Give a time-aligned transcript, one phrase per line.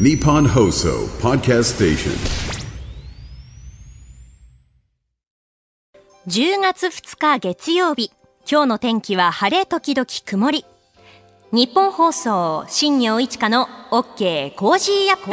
[0.00, 2.12] Nippon Hoso Podcast Station.
[6.26, 8.10] 10月2日月曜日。
[8.50, 10.64] 今日の天気は晴れ時々曇り。
[11.52, 15.30] ニッポン放送新行市佳の OK コージーアップ。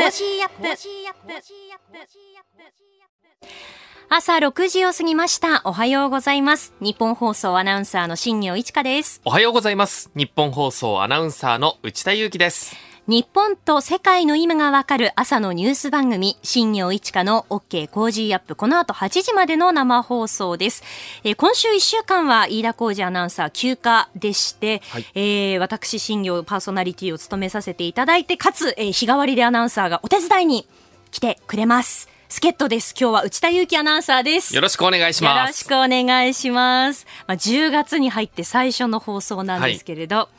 [4.10, 5.62] 朝6時を過ぎました。
[5.64, 6.74] おはようございます。
[6.82, 9.22] ニッポン放送アナウンサーの新行市佳です。
[9.24, 10.12] おはようございます。
[10.16, 12.89] ニッポン放送アナウンサーの内田雄基です。
[13.10, 18.56] 日本と世界の今がわかる朝のニュース番組、新行市佳の OK コージーアップ。
[18.56, 20.84] この後8時までの生放送です。
[21.24, 30.68] えー今週1週間は飯田浩司アナウンサー休暇でして、はいえー私、新行パーソナリティを務めさせていただいて、かつ、えー日替わりでアナウンサーがお手伝いに
[31.10, 32.10] 来てくれます。
[32.28, 32.94] 助っ人です。
[32.96, 34.54] 今日は内田雄基アナウンサーです。
[34.56, 36.95] よろしくお願いします。
[36.95, 37.08] よろしくお願いします。
[37.26, 40.30] まあ、10月に入って最初の放送なんですけれど、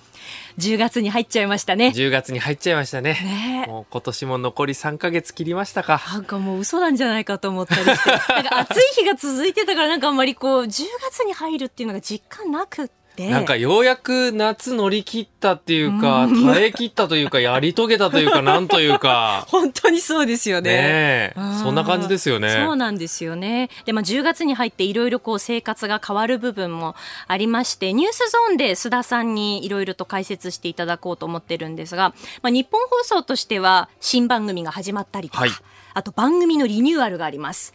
[0.61, 1.93] 10月に入っちゃいましたね。
[1.95, 3.15] 10月に入っちゃいましたね。
[3.15, 6.01] ねえもう今年も残り3ヶ月切りましたか。
[6.13, 13.00] なんかもう嘘なんじゃないかと思ったりして、なんか暑い日が続いてたからなんかあんまりこう、10月に入るっていうのが実感なくって。
[13.29, 19.45] なんかようやく夏乗り切ったっていうか、耐え切ったというか、やり遂げたというか、 なんというか。
[19.49, 20.71] 本当にそうですよね。
[20.71, 21.35] ね。
[21.63, 22.51] そんな感じですよね。
[22.65, 23.69] そうなんですよね。
[23.85, 26.95] で、まあ、10月に入っていろいろこう生活が変わる部分も
[27.27, 35.51] ありまして、ニュースゾーンで須田さんにいろいろと解説していただこうと思ってるんですが、まあ、ニッポン放送としては新番組が始まったりとか、はい
[35.93, 37.75] あと番組のリニューアルがあります。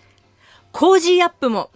[0.71, 1.69] コージーアップも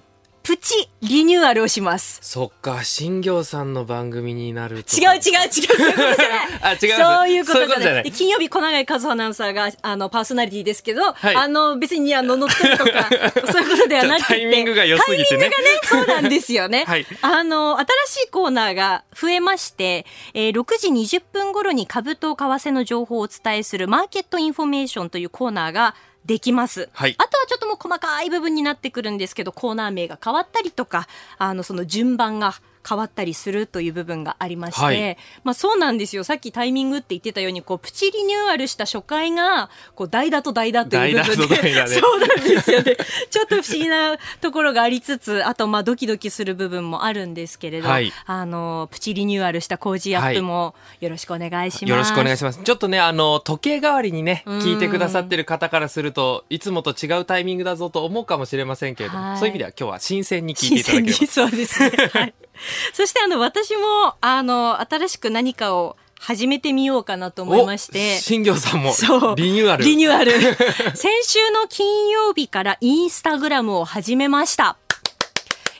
[0.44, 2.20] プチリニューアルをします。
[2.22, 4.78] そっか、新行さんの番組になる。
[4.78, 6.50] 違う違う違う、そういうことじゃない。
[6.62, 8.12] あ、違うそういうことじゃない。
[8.12, 13.09] 金曜日、小永和穂アナウンサーが、あの、パーソナリティですけど、はいあの、別に、あの、乗ってるとか、
[13.52, 14.28] そういうことではなくて。
[14.28, 16.86] タイミングが良すぎてねタイミングがね、そうなんですよね。
[16.86, 17.88] はいあの、新
[18.24, 26.89] しいコーナーが増えまして、えー6時20分頃に株と為替の情報をお伝えするマーケットインフォメーションというコーナーができます。
[26.94, 32.53] はいあとはちょっともう細かい部分になってくるんですけど、コーナー名が変わったりとか、あの、その順番が
[32.88, 36.23] 変わったりするという部分がありまして、はいまあそうなんですよ。
[36.23, 42.97] さっきタイミングって言ってたように、こう、プチリニューアルした初回が、こう、代打と代打という部分で、ねそうなんですよね。
[43.29, 51.85] ちょっと不思議なところがありつつ、あと、まあドキドキする部分もあるんですけれど、はいあの、プチリニューアルした工事アップもよろしくお願いします。
[51.85, 52.59] よろしくお願いします。
[52.63, 61.31] ちょっとね、あの、時計代わりにね、うん聞いてくださってる方からすると、いつもと違うタイミングだぞと思うかもしれませんけれども、はいそういう意味では今日は新鮮に聞いていただければ新鮮に。
[61.31, 62.09] そうですね。
[62.13, 62.34] はい。
[62.94, 68.18] そしてあの、私も、あの、新しく何かを始めてみようかなと思いまして。
[68.18, 69.36] お新業さんもそう。
[69.36, 69.86] リニューアル。
[69.86, 70.31] リニューアル。
[70.96, 74.78] 先週の金曜日からインスタグラムを始めました。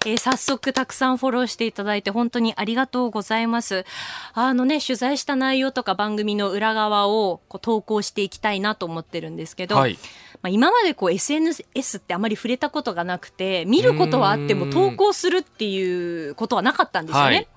[0.06, 3.86] えー早速たくさんフォローしていただいて本当にありがとうございます。
[4.34, 10.00] あのね、取材した内容とか番組の裏側をこう投稿していきたいなと思ってるんですけど、はい
[10.42, 17.36] まあ、今までこう SNS ってあまり触れたことがなくて、見ることはあっても投稿するっていうことはなかったんですよね。
[17.36, 17.48] はい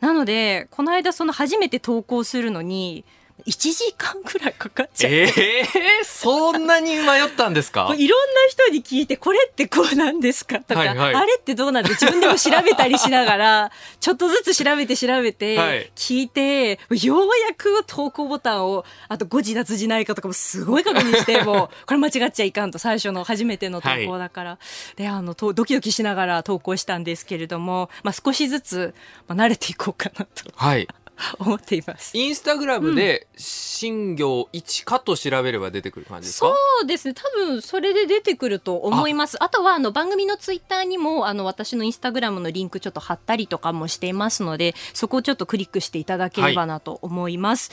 [0.00, 3.04] なので、この間その初めて投稿するのに、
[3.44, 5.16] 1時間くらいかかっちゃって。
[5.36, 5.66] ええ
[6.04, 7.94] そんなに迷ったんですか？
[7.98, 10.58] いろんな人に聞いて、これってこうなんですか？
[10.60, 11.14] とか、はいはい。
[11.14, 11.90] あれってどうなんで？
[11.90, 13.70] 自分でも調べたりしながら、
[14.00, 15.32] ちょっとずつ調べて調べはい。
[15.34, 24.58] て、聞いて、ようやく投稿ボタンを、あと誤字脱字ないかとかもすごい確認して、 もう、これ間違っちゃいかんと、最初の初めての投稿だから。
[24.96, 28.94] で、あの、とドキドキしながら投稿したんですけれども、まあ少しずつ、
[29.28, 30.50] まあ、慣れていこうかなと。
[30.56, 30.88] はい。
[31.38, 32.16] 思っています。
[32.16, 36.48] インスタグラムで、新業一かと調べれば出てくる感じですか？
[36.48, 37.14] そうですね。
[37.14, 39.42] 多分それで出てくると思います。
[39.42, 47.70] あとはあの番組のツイッターにもあの私のインスタグラムのリンクちょっと貼ったりとかもしていますので、そこをちょっとクリックしていただければなと思います。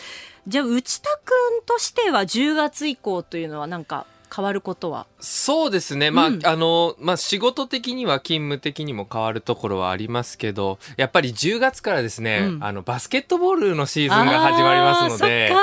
[0.47, 1.31] じゃあ内田く
[1.61, 5.05] んとしては10月以降というのはなんか変わることは？
[5.19, 6.11] そうですね。
[6.11, 6.45] まあ、うん。
[6.45, 12.63] あの、まあ、仕事的には勤務的にも変わるところはありますけど、やっぱり10月からですね、うん。
[12.63, 15.53] あの、バスケットボールのシーズンが始まりますので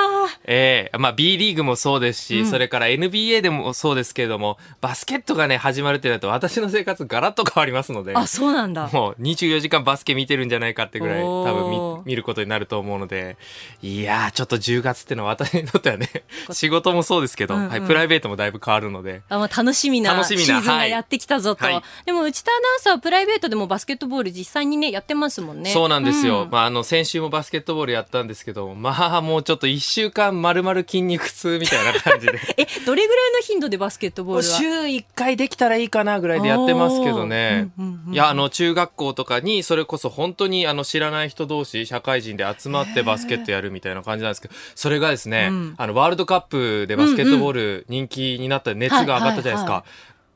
[0.46, 2.46] ええまあ、B リーグもそうですし、うん。
[2.46, 8.88] それから NBA でもそうですけれども、バスケットがね、始まるってなると、私の生活ガラッと変わりますので、あ、そうなんだ。
[8.92, 13.36] もう24時間バスケ見てるんじゃないかってぐらい多分見見ることになると思うので
[13.82, 16.08] いやーちょっと10月ってのは私にとってはね
[16.52, 17.68] 仕事もそうですけど、うんうん。
[17.68, 19.22] はい、プライベートもだいぶ変わるので。
[19.28, 21.74] あまあ、楽しみな楽しみなシーズンがやってきたぞと、はい。
[21.74, 25.70] はいでも内田アナウンサーはプライベートでもバスケットボール実際にねやってますもんね。
[25.70, 26.50] そうなんですよ、うん。
[26.50, 32.38] まあ、あの先週もバスケットボールやったんですけどまあもうちょっと1週間丸々まる筋肉痛みたいな感じで。
[32.56, 34.58] え、どれぐらいの頻度でバスケットボールは？
[34.58, 37.70] 週1回できたらいいかなぐらいでやってますけどね。
[37.78, 38.14] おーうんうんうん。
[38.14, 45.74] いや、あの、中学校とかに、それこそ本当に、あの、知らない人同士、社会人で集まってバスケットやるみたいな感じなんですけど、それがですね、うん。
[45.76, 49.84] あの、ワールドカップでバスケットボール人気になった熱が上がったじゃないですはいはいか。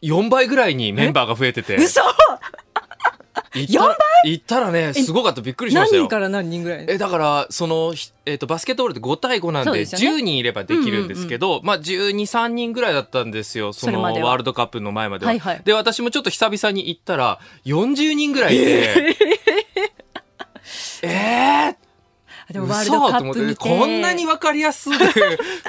[0.03, 1.77] 4倍ぐらいにメンバーが増えてて。
[1.77, 2.01] 嘘
[3.55, 3.87] 行った？
[3.89, 5.41] ら行ったらね、すごかった。
[5.41, 6.11] びっくりしましたよ何人。
[6.17, 6.87] から何人ぐらい？
[6.89, 15.31] えだからその、ひえっとバスケットボールって5対5なんででね10人いればできるんですけど、まあ、123人ぐらいだったんですよそのワールドカップの前までは。
[15.31, 19.17] はいはいで私もちょっと久々に行ったら40人ぐらいで。
[21.03, 21.84] えー？
[22.53, 23.57] でもワールドカップ見て。
[23.57, 24.97] こんなに分かりやすく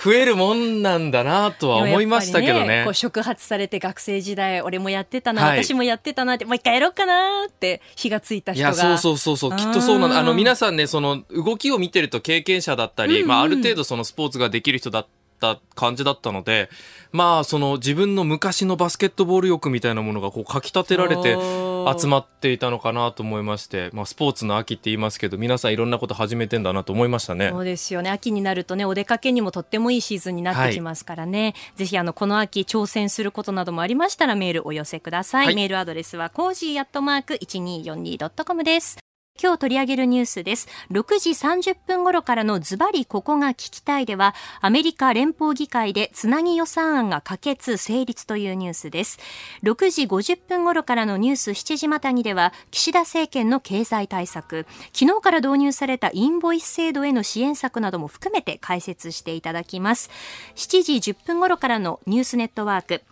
[0.03, 2.59] 増えるもんなんだなとは思いましたけどね。
[2.59, 5.63] でもやっぱりこう触発されて学生時代俺もやってたな、はい。
[5.63, 8.69] 私もやってたなってもう一回やろうかなって火がついた人が。
[8.69, 9.57] やそうそうそうそう。
[9.57, 10.19] きっとそうなんだ。
[10.19, 15.07] あの皆さんねその動きを見てると経験者だったり、うんうんまあ、ある程度そのスポーツができる人だっ
[15.39, 16.69] た感じだったので
[17.11, 21.35] まあその自分の昔のバスケットボール欲みたいなものがこうかきたてられて
[21.97, 27.49] 集まっていたのかなと思いまして、まあ、スポーツの秋って言いますけど皆さんいろんなこと始めてんだなと思いましたね。
[27.51, 28.09] そうですよね。
[28.09, 35.55] 秋になるとねお出かけにもとってもいいシーズンになってきますからね、ぜひあのこの秋挑戦することなどもありましたらメールお寄せください、はい。
[35.55, 39.04] メールアドレスはコージーアットマーク 1242.com です
[39.41, 40.69] 今日取り上げるニュースです。
[40.91, 49.19] 6時30分頃からのズバリここが聞きたいでは、アメリカ連邦議会でつなぎ予算案が可決成立というニュースです。
[49.63, 60.09] 6時50分頃からのニュース7時またぎでは、岸田政権の経済対策、昨日から導入されたインボイス制度への支援策なども含めて解説していただきます。
[60.55, 63.03] 7時10分頃からのニュースネットワーク、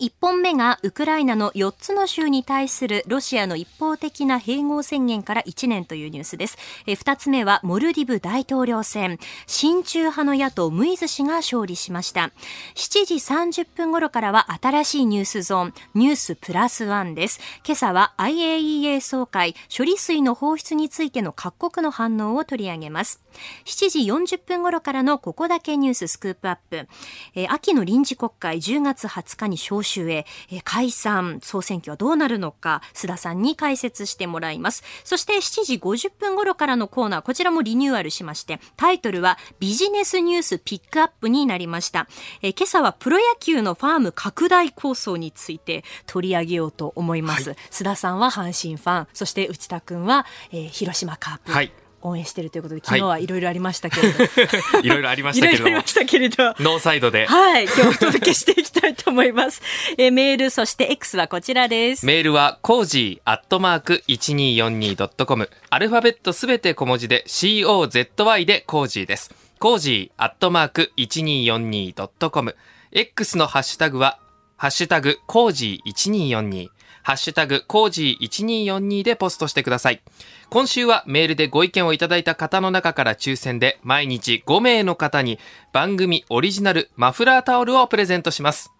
[0.00, 6.58] 1本目がウクライナの4つの州に対するロシアの一方的な併合宣言から1年というニュースです。
[6.86, 9.20] え2つ目はモルディブ大統領選。
[9.46, 12.32] 親中派の野党ムイズ氏が勝利しました。
[12.74, 17.38] 7時30分頃からは新しいニュースゾーン、ニュースプラスワンです。
[17.64, 23.22] 今朝は IAEA 総会、処理水の放出についての各国の反応を取り上げます。
[23.64, 24.00] 7時
[24.36, 26.88] 40分頃からのここだけニューススクープアップ。
[27.36, 34.82] え秋の臨時国会10月20日に召集へ、えー解散、総選挙はどうなるのか、須田さんに解説してもらいます。
[35.04, 42.08] そして7時50分頃からのコーナー、こちらもリニューアルしまして、タイトルはビジネスニュースピックアップになりました。
[42.42, 47.56] えー今朝はプロ野球のファーム拡大構想について取り上げようと思います。
[47.70, 51.52] 須田さんは阪神ファン、そして内田くんは、えー広島カープ。
[51.52, 51.72] はい
[52.04, 54.24] 応援してるということで、昨日はいろいろありましたけれど、
[54.82, 59.62] いろいろありましたけれども い ろいろありましたけれど、ノーサイドではい、今日お届けしていきたいと思います。
[59.98, 62.04] えーメール、そして X はこちらです。
[62.04, 65.50] メールは、コージーアットマーク 1242.com。
[65.70, 69.34] アルファベットすべて小文字で、COZY でコージーです。
[69.58, 72.56] コージーアットマーク 1242.com。
[72.92, 74.18] X のハッシュタグは、
[74.56, 76.73] ハッシュタグ、コージー1242。
[77.04, 80.00] ハッシュタグ、コージー1242でポストしてください。
[80.48, 85.38] 今週はメールでご意見をいただいた方の中から抽選で、毎日5名の方に
[85.72, 88.72] 番組オリジナルマフラータオルをプレゼントします。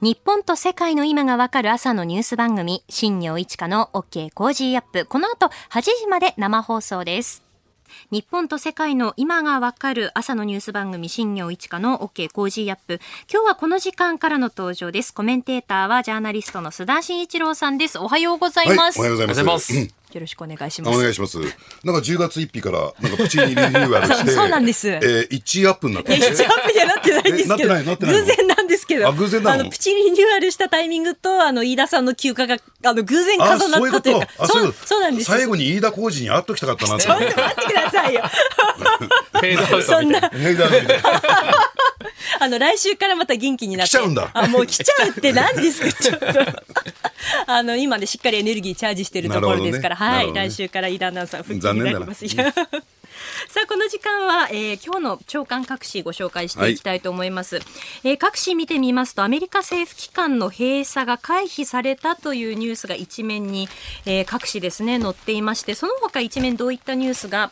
[0.00, 5.04] 日本と世界の今がわかる朝のニュース番組、新行市佳の OK コージーアップ。
[5.04, 7.47] この後8時まで生放送です。
[8.10, 13.00] 日本と世界の今がわかる朝のニュース番組、新行市佳の OK コージーアップ。
[13.32, 15.12] 今日はこの時間からの登場です。
[15.12, 17.98] コメンテーターはジャーナリストの須田慎一郎さんです。
[17.98, 19.00] おはようございます。
[19.00, 19.97] はい、おはようございます。
[20.14, 20.98] よろしくお願いしうんます。
[20.98, 21.38] お願いします。
[21.38, 28.20] なんか10月1日から、なんかプチにリニューアルして、そ うそうなんですえー、1アップになっていや、1アップにはなってないんですけど、えなってないなってないの？
[28.20, 29.64] 偶然なんですけど、あ偶然なの？
[29.64, 35.30] の、プチリニューアルしたタイミングと、あの、飯田さんの休暇が、あの、偶然重なったというか、あ、そういうそうなんです。
[35.30, 37.04] 最後に飯田浩二に会っときたかったなって。
[37.04, 38.22] ちょっと待ってくださいよ。
[39.82, 41.12] そんな、ヘイダーみたいな
[42.40, 43.90] あの、来週からまた元気になって。
[43.90, 46.26] 来ちゃうんだあ、もう来ちゃうって何ですか、ちょっと。
[47.46, 52.24] あの、今でしっかりエネルギーチャージしてるところですから、はい、ね来週から飯田アナウンサー復帰になります。
[53.48, 57.60] さあ、この時間は、えー今日の長官各紙ご紹介していきたいと思います。
[58.04, 63.68] えー各紙見てみますと、アメリカ政府機関の閉鎖が回避されたというニュースが一面に、
[64.06, 67.50] えー各紙ですね、載っていまして、その他一面どういったニュースが、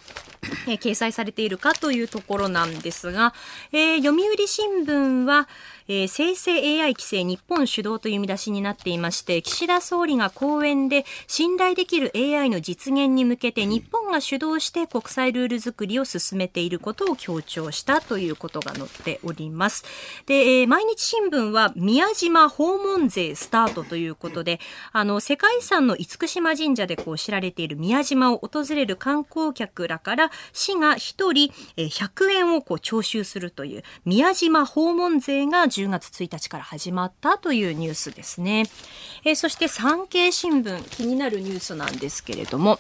[0.69, 3.35] えー掲載されているかというところなんですが、
[3.73, 5.49] えー読売新聞は、
[5.89, 19.85] えー生成 AI 規制日本主導という見出しになっていまして、岸田総理が講演で信頼できる AI の実現に向けて日本が主導して国際ルール作りを進めていることを強調したということが載っております。
[20.27, 24.59] で、えー毎日新聞は宮島訪問税スタートということで、
[24.93, 38.65] あの、世界遺産の厳島神社でこう知られている宮島を訪れる観光客らから市が1人えー100円をこう徴収するという宮島訪問税が10月1日から始まったというニュースですね。
[39.25, 42.79] えーそして産経新聞気になるニュースなんですけれども。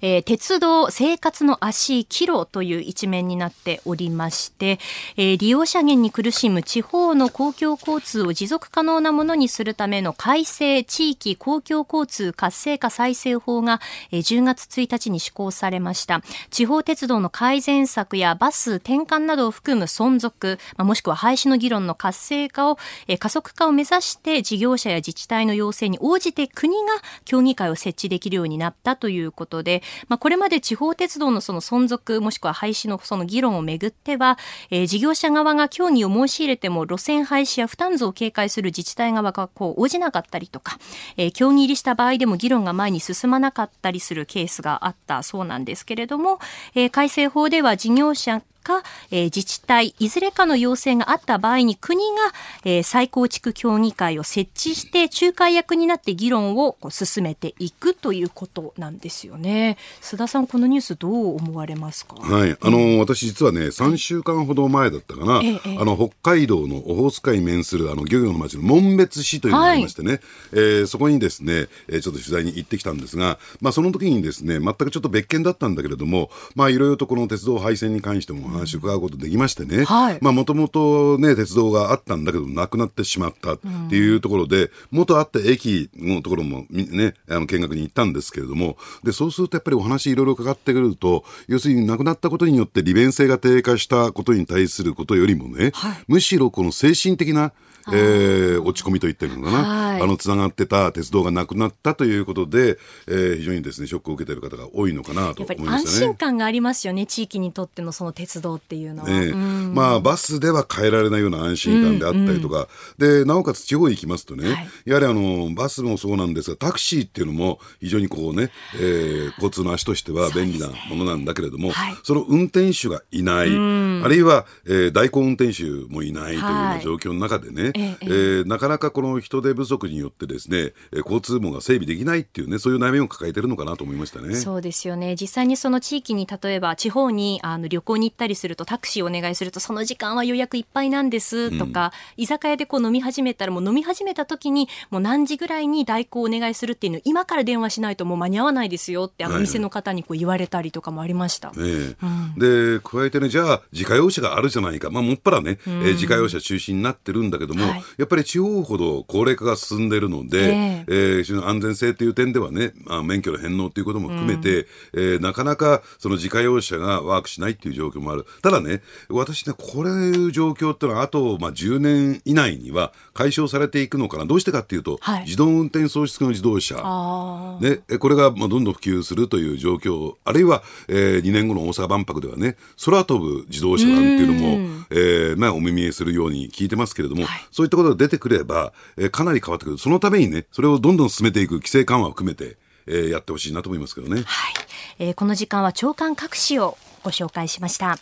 [0.00, 4.78] えー鉄道生活の足キロという一面になっておりまして、
[5.16, 16.22] えー利用者減に苦しむ地方の公共交通を持続可能なものにするための改正地域公共交通活性化再生法が、えー10月1日に施行されました。
[16.50, 26.88] 地方鉄道の改善策やバス転換などを含む存続、まあもしくは廃止の議論の活性化を、えー加速化を目指して事業者や自治体の要請に応じて国が
[27.24, 34.38] 協議会を設置できるようになったということで、まあ、これまで地方鉄道のその存続もしくは廃止のその議論をめぐっては、
[34.70, 40.78] えー事業者側が協議を申し入れても路線廃止や負担増を警戒する自治体側がこう応じなかったりとか、
[41.16, 46.38] えー協議入りした場合でも議論が前に進まなかったりするケースがあったそうなんですけれども、
[46.74, 52.32] えー改正法では事業者か、えー自治体いずれかの要請があった場合に国が、
[52.64, 59.76] えー再構築協議会を設置して仲介役になって議論をこう進めていくということなんですよね。
[60.00, 62.14] 須田さんこのニュースどう思われますか？
[62.16, 65.78] はい、あの、私実はね、3週間ほど前だったかな、ええええ。
[65.78, 70.20] あの、北海道のオホーツク海に面する、あの、漁業の町の紋別市というのがありましてね、
[70.52, 80.18] えーそこにですね、えーちょっと取材に行ってきたんですが、まあ、その時にですね、全くちょっと別件だったんだけれども、まあ、いろいろとこの鉄道廃線に関してもお話を伺うことできましてね、はい。
[80.20, 95.72] まあ、もともとね、鉄道があったんだけど、なくなってしまったっていうところで、元あった駅のところもみね、あの、見学に行ったんですけれども、で、そうするとやっぱりお話いろいろかかってくると、要するになくなったことによって利便性が低下したことに対することよりもね、
[96.08, 97.52] むしろこの精神的な、
[97.92, 100.02] えー落ち込みといってるのかな、はい。
[100.02, 105.86] あの、つながってた鉄道がなくなったということで、えー非常にですね、ショックを受けている方が多いのかなと思いまね。
[105.86, 109.10] 心感がありますよね地域にとってのその鉄道っていうのは。
[109.10, 109.16] ええ。
[109.30, 109.74] うん。
[109.74, 114.68] まあ、バスでは変えられないような安心感であったりとか、で、なおかつ地方に行きますとね、はい。
[114.84, 121.96] やはりあの、バスもそうなんですが、タクシーっていうのも非常にこうね、えー交通の足としては便利なものなんだけれども、はい。
[122.04, 126.82] その運転手がいない、あるいは、えー代行運転手もいないというようはない。
[126.82, 134.34] 状況の中でね、えええーなかなかこの人手不足によってですね、えー交通網が整備できないっていうね、そういう悩みを抱えてるのかなと思いましたね。
[134.36, 135.14] そうですよね。
[135.20, 151.52] 実際にその地域に例えば地方にあの旅行に行ったりするとタクシーをお願いするとその時間は予約いっぱいなんですとか、居酒屋でこう飲み始めたらもう飲み始めた時にもう何時ぐらいに代行お願いするっていうのを今から電話しないともう間に合わないですよってあのはい店の方にこう言われたりとかもありました。
[151.58, 151.94] え
[152.38, 152.76] え。
[152.76, 157.84] で加えてねじゃあ自家用車があるじゃないか、まあ、もっぱらね、えー自家用車中心になってるんだけども、はい。
[157.98, 160.92] やっぱり地方ほど高齢化が進んでいるので、ええ。
[160.92, 168.26] ー非常に安全性という点ではね、まあ、免許の返納ということも含めて、えーなかなかその自家用車がワークしないっていう状況もある。
[168.42, 174.26] ただね私ねこれいう状況っていうのはあと、まあ、10年以内には解消されていくのかな。
[174.26, 175.24] どうしてかっていうと、はい。
[175.24, 176.80] 自動運転装置付きの自動車。
[176.82, 189.78] あね、えこれがまあどんどん普及するという状況、あるいは、えー2年後の大阪万博ではね、空飛ぶ自動車なんていうのも、えーまあ、お耳にするように聞いてますけれども、そういったことが出てくれば、えーかなり変わってくる。
[189.78, 192.56] そのためにね、それをどんどん進めていく規制緩和を含めて、
[192.86, 194.22] えーやってほしいなと思いますけどね。
[194.26, 194.54] はい、
[194.98, 197.98] えーこの時間は長官各紙をご紹介しました。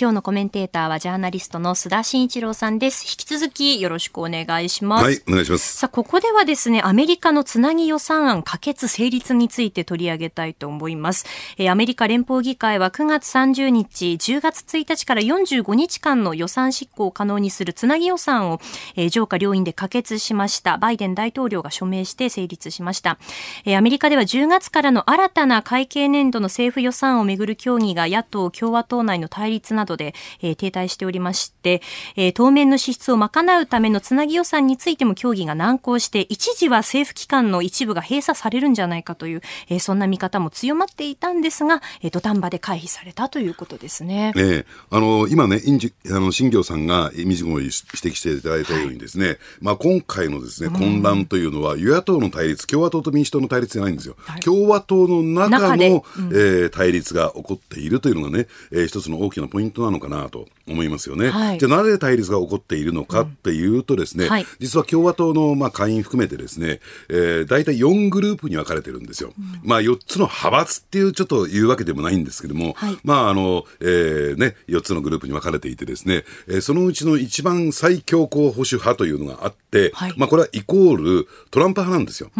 [0.00, 3.04] 今日のコメンテーターはジャーナリストの須田慎一郎さんです。
[3.04, 5.04] 引き続きよろしくお願いします。
[5.04, 5.76] はい、お願いします。
[5.76, 11.26] さあ、ここではですね、アメリカのつなぎ予算案可決成立について取り上げたいと思います。
[11.56, 18.60] えーアメリカ連邦議会は9月30日、10月1日から45日間の予算執行を可能にするつなぎ予算を、
[18.94, 20.78] えー上下両院で可決しました。
[20.78, 23.18] バイデン大統領が署名して成立しました。
[23.64, 31.80] えーアメリカでは10月からの新たな会計年度の政府予算をめぐる協議が野党・共和党内の対立などで、えー停滞しておりまして、
[32.16, 44.32] えー当面の支出を賄うためのつなぎ予算についても協議が難航して、一時は政府機関の一部が閉鎖されるんじゃないかという、えーそんな見方も強まっていたんですが、えー土壇場で回避されたということですね。
[44.36, 44.66] ええ。
[44.90, 45.60] あの今ね、
[46.10, 54.16] あの新業さんが水野に指摘していただいたようにですね、まあ今回のですね混乱というのは与野党の対立、共和党と民主党の対立じゃないんですよ。
[54.18, 54.40] はい。
[54.40, 55.86] 共和党の中の中で。
[55.86, 60.46] えー対立が起こっているというのがね、えー一つの大きなポイントなのかなと。
[60.68, 61.30] 思いますよね。
[61.30, 69.32] はいじゃあなぜ対立が起こっているのかっていうとですね、はい実は共和党のまあ会員含めてですね、えー、大体4グループに分かれてるんですよ。
[69.62, 82.30] まあ4つの派閥っていうちょっと言うわけでもないんですけども、はいまああの、えーね、4つのグループに分かれていてですね、えーそのうちの一番最強硬保守派というのがあって、はいまあこれはイコールトランプ派なんですよ。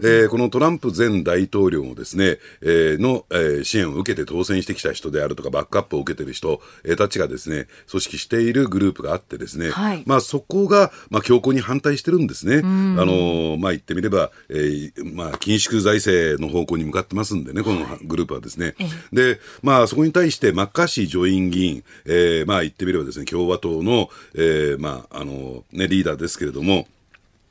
[0.00, 12.58] えーこのトランプ前大統領もですね、えーの、えー支援を受けて当選してきた人であるとか、バックアップを受けている人、えーたちがですね、組織しているグループがあってですね、はいまあそこが、まあ強硬に反対してるんですね。
[12.58, 18.74] あのーまあ言ってみれば、えーまあ緊縮財政の方向に向かってますんでね、このグループはですね。
[19.12, 26.86] で、まあそこに対してマッカーシー上院議員、えーまあ言ってみればですね、共和党の、えーまああのね、リーダーですけれども、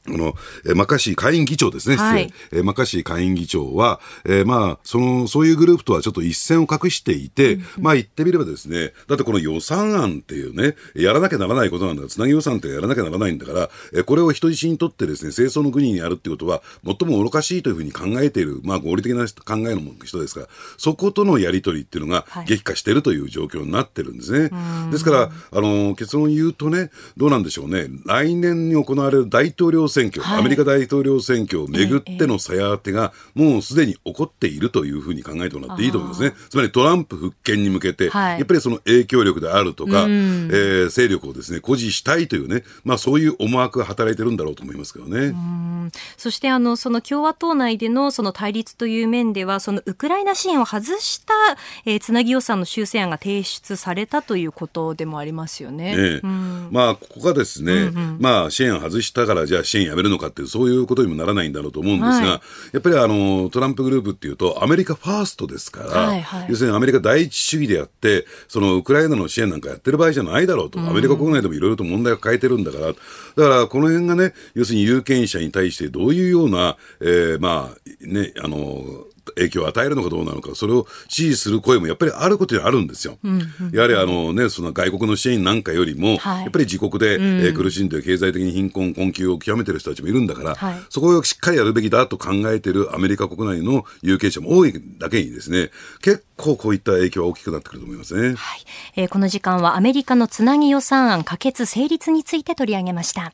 [0.06, 1.96] この、えーマッカーシー下院議長ですね。
[1.96, 2.32] はい。
[2.52, 22.46] えーマッカーシー下院議長は、えーまあ、その、そういうグループとはちょっと一線を画していて、まあ言ってみればですね、だってこの予算案っていうね、やらなきゃならないことなんだつなぎ予算ってやらなきゃならないんだから、えーこれを人質にとってですね、清掃の国にやるっていうことは、最も愚かしいというふうに考えている、まあ合理的な考えの人ですから、そことのやり取りっていうのがはい。
[22.46, 24.50] 激化しているという状況になってるんですね。
[24.92, 30.40] ですから、あの、結論言うとね、どうなんでしょうね、来年に行われる大統領選挙、はい。
[30.40, 36.34] アメリカ大統領選挙をめぐっての鞘当てが、もうすでに起こっているというふうに考えてもらっていいと思いますね。
[36.50, 38.40] つまりトランプ復権に向けて、はい。
[38.40, 45.34] やっぱりその影響力であるとか、えー勢力をですね、誇示したいというね、まあそういう思惑が働いてるんだろうと思いますけどね。
[46.18, 51.34] そしてあのその共和党内でのその対立という面ではそのウクライナ支援を外した、
[51.86, 55.96] えーつなぎ予算の修正案が提出されたということでもありますよね。
[55.98, 56.28] ええ。
[56.72, 62.28] まあ、ここがですね、まあ、支援外したから、じゃあ支援やめるのかっていう、そういうことにもならないんだろうと思うんですが、はい。
[62.74, 66.48] やっぱりあの、トランプグループっていうと、アメリカファーストですから、はいはい。
[66.50, 73.02] 要するにアメリカ第一主義でやって、そのウクライナの支援なんかやってる場合じゃないだろうと、アメリカ国内でもいろいろと問題を変えてるんだから、だか
[73.36, 83.18] らこの辺がね、要するに有権者に対してどういうような、えーまあ、ね、あの、影響を与えるのかどうなのか、それを支持する声もやっぱりあることにはあるんですよ。
[83.72, 95.70] やはりあのね、その外国の支援なんかよりも、はいやっぱり自国で、えー苦しんで経済的に貧困、困窮を極めてる人たちもいるんだから、はいそこをしっかりやるべきだと考えているアメリカ国内の有権者も多いだけにですね、
[96.02, 98.36] 結構こういった影響は大きくなってくると思いますね。
[98.36, 98.66] はい
[98.96, 103.34] えーこの時間はアメリカのつなぎ予算案可決成立について取り上げました。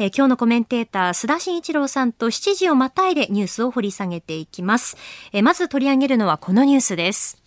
[0.00, 4.96] えー今日のコメンテーター、須田慎一郎さんと7時をまたいでニュースを掘り下げていきます。
[5.32, 7.42] えーまず取り上げるのはこのニュースです。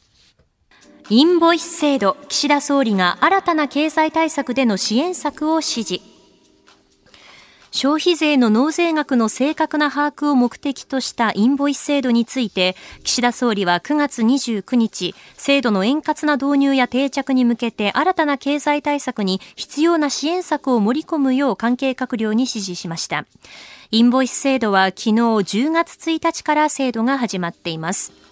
[1.10, 6.11] インボイス制度、岸田総理が新たな経済対策での支援策を指示。
[7.72, 23.26] 消費税の納税額の正確な把握を目的としたインボイス制度について、岸田総理は9月29日、制度の円滑な導入や定着に向けて新たな経済対策に必要な支援策を盛り込むよう関係閣僚に指示しました。
[23.90, 28.31] インボイス制度は昨日10月1日から制度が始まっています。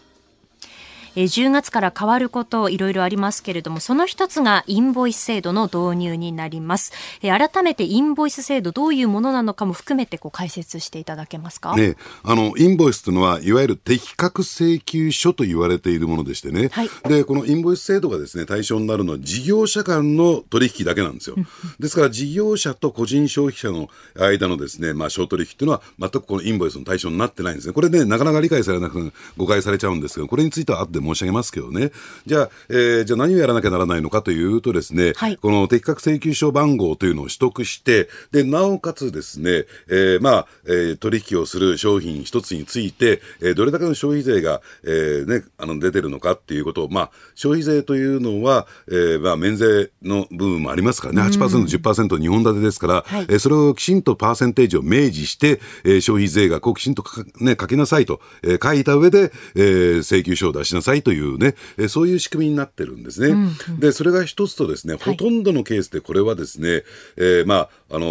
[1.16, 6.92] えー10月から変わることいろいろありますけれども、その一つがインボイス制度の導入になります。
[7.22, 11.76] えー改めてインボイス制度どういうものなのかも含めてこう解説していただけますか？
[11.76, 21.36] ね、あのインボイスというのは、いわゆる適格請求書と言われているものでしてね、はいでこのインボイス制度がですね対象になるのは、事業者間の取引だけなんですよ。
[21.80, 27.74] ですから、事業者と個人消費者の間のですね、まあ、商取引というのは、全くこのインボイスの対象になってないんですね。
[27.74, 31.92] これね、なかなか理解されなくて、誤解されちゃうんですけど、これについては後でで申し上げますけどね。
[32.26, 35.38] じゃあ、えー、じゃあ何をやらなきゃならないのかというとですね、はい。
[35.38, 51.38] この適格請求書番号というのを取得して、で、なおかつですね、えーまあ、えー取引をする商品一つについて、えーどれだけの消費税が、えーね、あの、出てるのかっていうことを、まあ、消費税というのは、えーまあ、免税の部分もありますからね、8%、
[51.80, 53.26] 10%、2本立てですから、はい。
[53.30, 63.36] えーそれをきちんとパーセンテージを明示して、えー消費税額をきちんとか,、ね、書きなさいと、えー書いた上で、えー請求書を出しなさいというね、えーそういう仕組みになってるんですね。
[63.80, 66.84] で、それが一つとですね、ほとんどのケースでこれはですね、
[67.18, 68.06] えーまあ、あの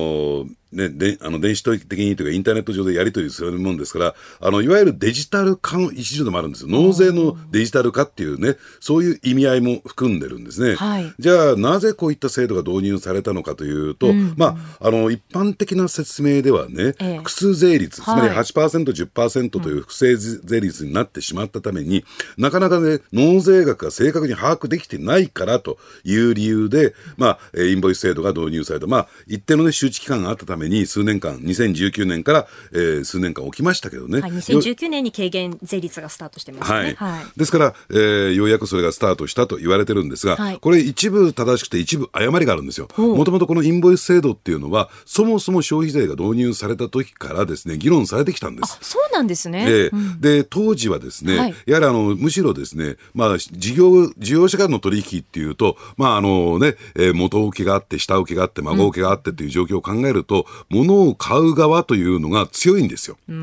[0.45, 6.69] ーね、であの電子的にというかインターネット上でやり取りするもんですから、あの、いわゆるデジタル化の一助でもあるんですよ。
[6.71, 10.75] 納税のデジタル化っていうね、そういう意味合いも含んでるんですね。
[10.75, 22.05] はいじゃあ、なぜこういった制度が導入されたのかというと、まあ、あの、一般的な説明ではね、ええ複数税率、つまりはい8%、10%という不正税率になってしまったために、
[22.37, 28.87] なかなかね、納税額が正確に把握できてないからという理由で、まあ、えーインボイス制度が導入された。
[28.87, 34.21] まあ、一定のね、周知期間があったために、数年間、2019年から、えー数年間起きましたけどね。
[34.21, 36.95] はい、2019年に軽減税率がスタートしてますはいね。
[36.99, 37.39] はい。
[37.39, 42.89] ですから、えーようやくそれがスタートしたと言われてるんですが、はいこれ一部正しくて一部誤りがあるんですよ。
[42.97, 48.79] もともとこのインボイス制度っていうのは、そもそも消費税が導入された時からですね、議論されてきたんです。
[48.81, 49.67] そうなんですね。
[49.67, 49.91] で
[50.21, 63.17] で当時はですね、はいやはりあのむしろですね、まあ、事業事業者間の取引っていうと、まああのねえー元請けがあって、下請けがあって、孫請けがあってという状況を考えると、物を買う側というのが強いんですよ。
[63.29, 63.37] いわ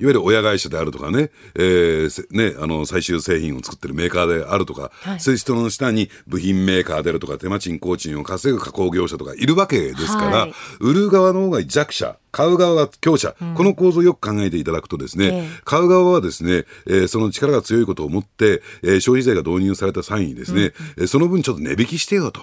[0.00, 5.20] ゆる親会社であるとかね、えーせねあの最終製品を作ってるメーカーであるとか、はい。
[5.20, 10.54] そういう人の下に部品メーカーであるとか、手間賃、工賃を稼ぐ加工業者とかいるわけですから、はい。
[10.80, 15.48] 売る側の方が弱者、買う側が強者、この構造をよく考えていただくとですね、ええ。
[15.64, 22.40] 買う側はですね、えーその力が強いことを思って、えー消費税が導入された際にですね、えーその分ちょっと値引きしてよと、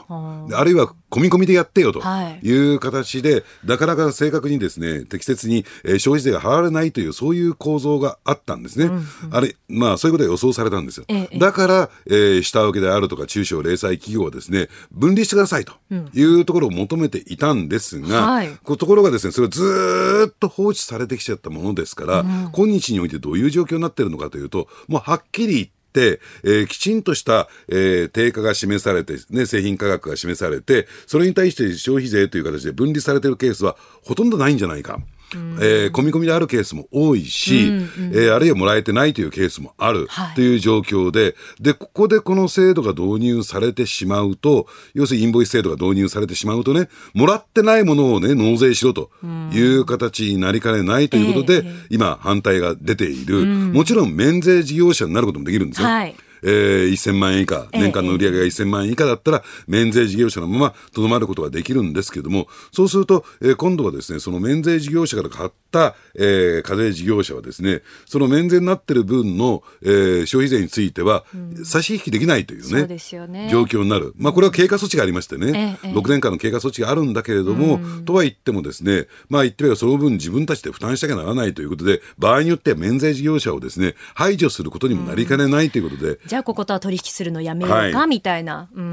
[0.50, 2.02] であるいは込み込みでやってよと。
[2.02, 2.46] はい。
[2.48, 8.90] いう形で、なかなか正確にですね、適切に、えー消費税が払われないという、そういう構造があったんですね。
[9.32, 11.06] あれ、まあそういうことが予想されたんですよ。
[11.08, 15.74] ええだから、えー下請けであるとか中小零細企業はですね、分離してくださいと
[16.14, 18.50] いうところを求めていたんですが、はい。
[18.64, 35.00] こうところがですね、それをずーっと放置されてきちゃったものですから、今日においてどういう状況になっているのかというと、もうはっきり言って、えーきちんとした、えー定価が示されて、ね、製品価格が示されて、それに対して消費税という形で分離されているケースはほとんどないんじゃないか。
[35.34, 37.66] えー込み込みであるケースも多いし、
[38.14, 40.36] えーあるいはもらえてないというケースもあるはい。
[40.36, 49.10] という状況で、で、ここでこの制度が導入されてしまうと、要するにインボイス制度が導入されてしまうとね、もらってないものをね、納税しろと
[49.54, 51.72] いう形になりかねないということで、ええ。
[51.90, 55.88] 今反対が出ている、もちろん免税事業者になることもできるんですよ。
[55.88, 57.82] はいえー、1000万円以下、ええ。
[57.82, 71.26] 年間の売り上げが1000万円以下だったら、免税事業者のままとどまることができるんですけども、そうすると、えー今度はですね、その免税事業者から買った、えー課税事業者はですね、その免税になってる分の、えー消費税については、
[71.64, 72.66] 差し引きできないというね、
[73.00, 73.50] そうね。
[73.52, 74.14] 状況になる。
[74.18, 88.70] まあ、これは経過措置がありましてね、ええ6年間の経過措置があるんだけれども、とは言ってもですね、まあ言ってみればその分自分たちで負担しなきゃならないということで、場合によっては免税事業者をですね、排除することにもなりかねないということで、じゃあこことは取引するのやめようか、はいみたいな。
[88.74, 88.92] うん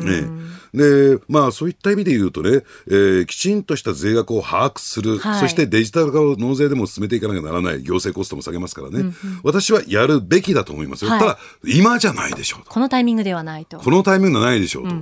[0.72, 11.10] ね、で、まあそういった意味で言うとね、えーきちんとした税額を把握する、はいそしてデジタル化を納税でも進めていかなきゃならない行政コストも下げますからね、私はやるべきだと思いますよ。
[11.10, 12.70] はいただ、今じゃないでしょうと。
[12.70, 13.78] このタイミングではないと。
[13.78, 14.94] このタイミングはないでしょうと。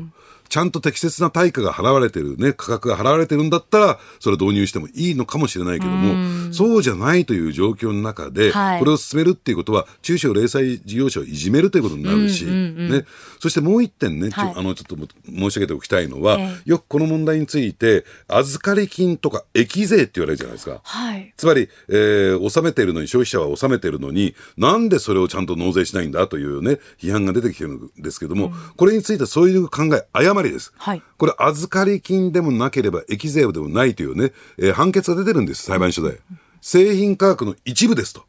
[0.53, 8.79] ちゃんと適切な対価が払われてるね、価格が払われてるんだったら、それ導入してもいいのかもしれないけども、そうじゃないという状況の中で、はい。
[8.79, 13.07] これを進めるっていうことは、中小零細事業者をいじめるということになるし、ね。
[13.43, 20.81] そしてもう一点ね、ちょはいあの、ちょっとも申し上げておきたいのは、えよくこの問題について、預かり金とか益税って言われるじゃないですか。
[20.85, 21.35] はい。
[21.37, 30.73] つまり、えー納めているのに、消費者は納めているのに、なんでそれをちゃんと納税しないんだというね、批判が出てきてるんですけども、これについてはそういう考え、誤りです。
[30.77, 36.21] はいこれ、預かり金でもなければ、益税でもないというね、えー判決が出てるんです、裁判所で。
[36.63, 38.25] 製品価格の一部ですと。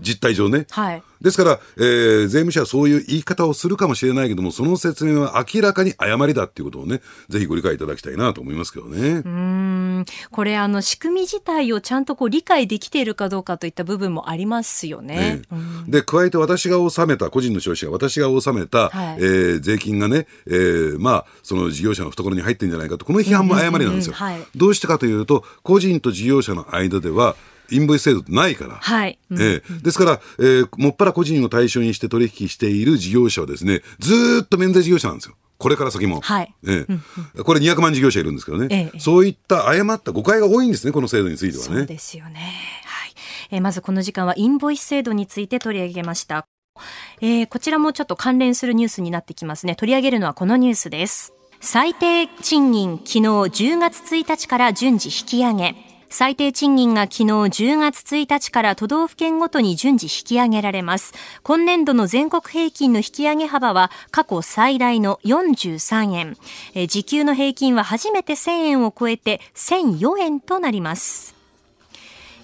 [0.00, 0.66] 実態上ね。
[0.70, 1.02] はい。
[1.20, 9.22] ですから、えー税務署はそういう言い方をするかもしれないけども、その説明は明らかに誤りだっていうことをね、ぜひご理解いただきたいなと思いますけどね。
[10.30, 15.42] これあの仕組み自体をちゃんとこう理解できているかどうかといった部分もありますよね。
[15.42, 15.56] え。
[15.88, 19.16] えで加えて私が納めた個人の消費者が私が納めた、はい。
[19.18, 24.14] えー税金がね、えーまあその事業者の懐に入ってるんじゃないかとこの批判も誤りなんですよ、
[24.54, 27.36] どうしてかというと個人と事業者の間では
[27.70, 28.76] インボイス制度ってないから。
[28.76, 29.18] はい。
[29.30, 35.34] うんええですから、えーもっぱら個人を対象にして取引している事業者はですね、ずーっと免税事業者なんですよ。
[35.58, 36.20] これから先も。
[36.20, 36.86] はいえ
[37.36, 41.76] えこれ200万事業者いるんですけどね、ええそういった誤った誤解が多いんですね、この制度についてはね。
[41.78, 42.40] そうですよね。
[42.84, 43.12] はい。
[43.50, 46.46] えーまずこの時間はインボイス制度について取り上げました。
[47.20, 49.74] えーこちらもちょっと関連するニュースになってきますね。
[49.76, 51.32] 取り上げるのはこのニュースです。
[51.60, 55.74] 最低賃金昨日10月1日から順次引き上げ。
[56.18, 61.12] 最低賃金が昨日10月1日から都道府県ごとに順次引き上げられます。
[61.42, 66.38] 今年度の全国平均の引き上げ幅は過去最大の43円。
[66.72, 71.35] え時給の平均は初めて1000円を超えて1004円となります。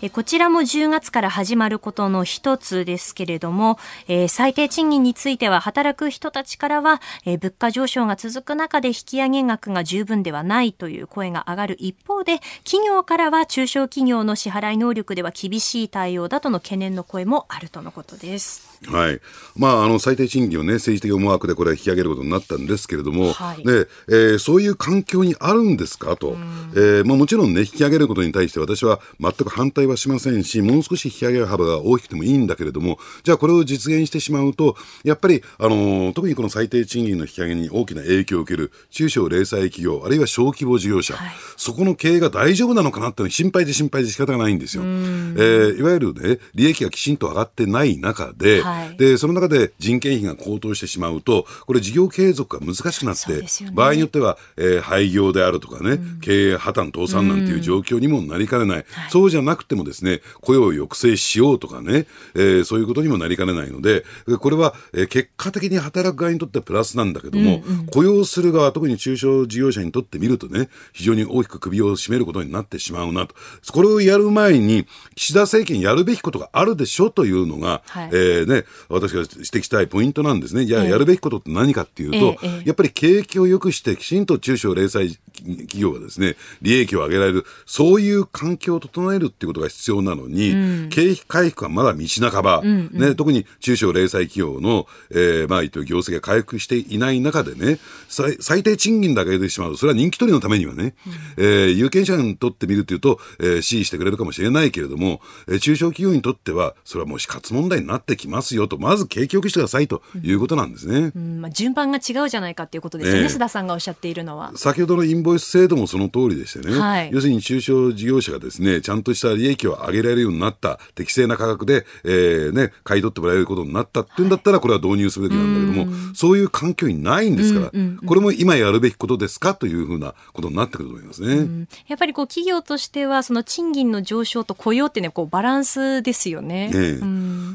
[0.03, 18.81] えーこちらも10月から始まることの一つですけれども、えー最低賃金については働く人たちからは、えー物価上昇が続く中で引き上げ額が十分ではないという声が上がる一方で、企業からは中小企業の支払い能力では厳しい対応だとの懸念の声もあるとのことです。
[18.89, 19.21] はい。
[19.57, 26.17] まあ、あの、最低賃金をね、政治的思惑でこれは引き上げることになったんですけれども、はいで、えーそういう環境にあるんですか？
[26.17, 26.37] と。
[26.75, 41.31] えーまあ、もちろんね、引き上げることに対して私は全く反対はしませんし、もう少し引き上げ幅が大きくてもいいんだけれども、じゃあこれを実現してしまうと、やっぱり、あのー特にこの最低賃金の引き上げに大きな影響を受ける中小零細企業、あるいは小規模事業者、はい。
[41.57, 44.83] そこの経営が大丈夫なのかなっていうのは心配で心配で仕方がないんですよ。
[44.85, 48.97] えーいわゆるね、利益がきちんと上がってない中で、はい。
[48.97, 53.73] で、その中で人件費が高騰してしまうと、これ事業継続が難しくなってね。
[53.73, 58.85] 場合によっては、えー廃業であるとかね、経営破綻倒産なんていう状況にもなりかねない。
[59.11, 64.05] そうじゃなくてもですね、雇用を抑制しようとかね、えーそういうことにもなりかねないので、
[64.41, 73.35] これは、えー結果的に働く側にとってはプラスなんだけども、雇用する側、特に中小事業者にとってみるとね、非常に大きく首を絞めることになってしまうなと。
[73.73, 80.65] これをやる前に、岸田政権やるべきことがあるでしょというのが、はいえーね、私が指摘したいポイントなんですね。
[80.65, 85.09] じゃあ、ええやるべきことって何かっていうと、ええええやっぱり景気を良くして、きちんと中小零細
[85.43, 100.95] 企業がですね、利益を上げられる、そういう環境を整えるっていうことが必要なのに、景気回復はまだ道半ば、ね、特に中小零細企業の、えーまあ、言って業績が回復していない中でね、最最低賃金だけ上げてしまうと、それは人気取りのためにはね、
[101.37, 111.13] えー有権者にとってみるというと、えー支持してくれるかもしれないけれども、えー中小企業にとっては、それはもう死活問題になってきますよと、まず景気よくしてくださいということなんですね。
[111.15, 111.41] うん。
[111.41, 113.27] まあ、順番が違うじゃないかっていうことですよね、ええ。
[113.27, 114.53] 須田さんがおっしゃっているのは。
[114.57, 117.11] 先ほどのインボイス制度もその通りでしてね、はい。
[117.13, 127.73] 要するに中小事業者がですね、ちゃんとした利益を上げられるようになった、適正な価格で、えーね、買い取ってもらえることになったっていうんだったら、これは導入すべきなんだけども、そういう環境にないんですから、
[128.07, 131.67] これも今やるべきことですかというふうなことになってくると思いますね。
[131.89, 136.71] やっぱりこう企業としてはその賃金の上昇と雇用っていうのはこうバランスですよね。
[136.75, 136.99] え。
[137.01, 137.01] え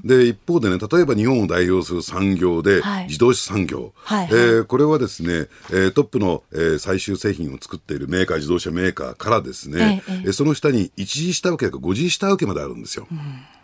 [0.04, 3.06] で一方でね例えば日本を代表する産業で、はい。
[3.06, 4.28] 自動車産業、はいはい。
[4.32, 13.08] えーこれはですね、えートップの、えー最終製品を作っているメーカー自動車メーカーからですね、えええーその下に一次下請けが五次下請けまであるんですよ。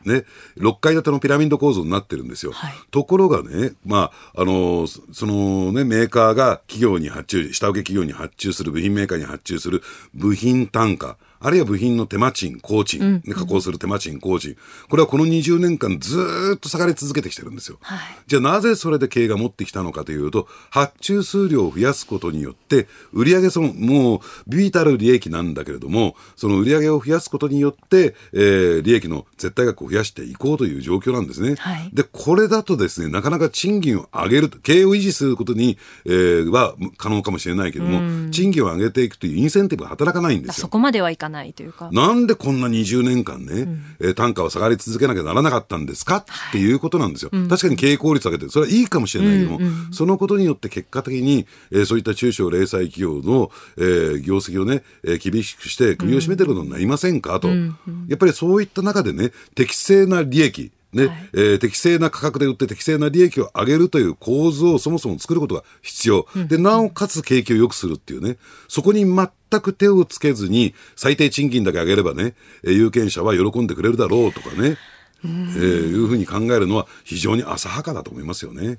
[0.06, 0.26] ね、
[0.58, 2.52] 6階建てのピラミッド構造になってるんですよ。
[2.52, 9.82] はいところがね、まあ、あのそそのね、メーカーが企業に発注、下請け企業に発注する、部品メーカーに発注する
[10.14, 14.56] 部品単価、あるいは部品の手間賃、工賃、ね加工する手間賃、工賃。
[14.90, 17.78] これはこの20年間ずーっと下がり続けてきてるんですよ。
[17.82, 31.56] はいじゃあなぜそれで経営が持ってきたのかというと、発注数量を増やすことによって、売上その、もう、ビビたる利益なんだけれども、その売上を増やすことによって、えー利益の絶対額を増やしていこうという状況なんですね。
[31.58, 40.62] はいで、これだとですね、なかなか賃金を上げる、経営を維持することに、えーは可能かもしれないけども、賃金を上げていくというインセンティブが働かないんですよ。
[40.64, 41.90] そこまではいかないというか。
[41.92, 43.68] なんでこんな20年間ね、
[44.00, 46.18] えー単価は下がり続けなきゃならなかったんですか？
[46.18, 47.32] っていうことなんですよ。
[47.50, 49.60] 確かに経営効率上げて、それはいいかもしれないけども、
[49.92, 57.40] そのことによって結果的に、えーそういった中小零細企業の、えー業績をね、えー厳しくして首を絞めてることになりませんか？
[57.40, 57.48] と。
[57.50, 61.30] やっぱりそういった中でね、適正な利益、ねはい。
[61.34, 66.28] えー適正な価格で売って適正な利益を上げるという構図をそもそも作ることが必要。
[66.48, 69.30] で、なおかつ景気を良くするっていうね、そこに全
[69.62, 74.78] く手をつけずに最低賃金だけ上げればね、えー有権者は喜んでくれるだろうとかね、
[75.24, 78.78] えーいうふうに考えるのは非常に浅はかだと思いますよね。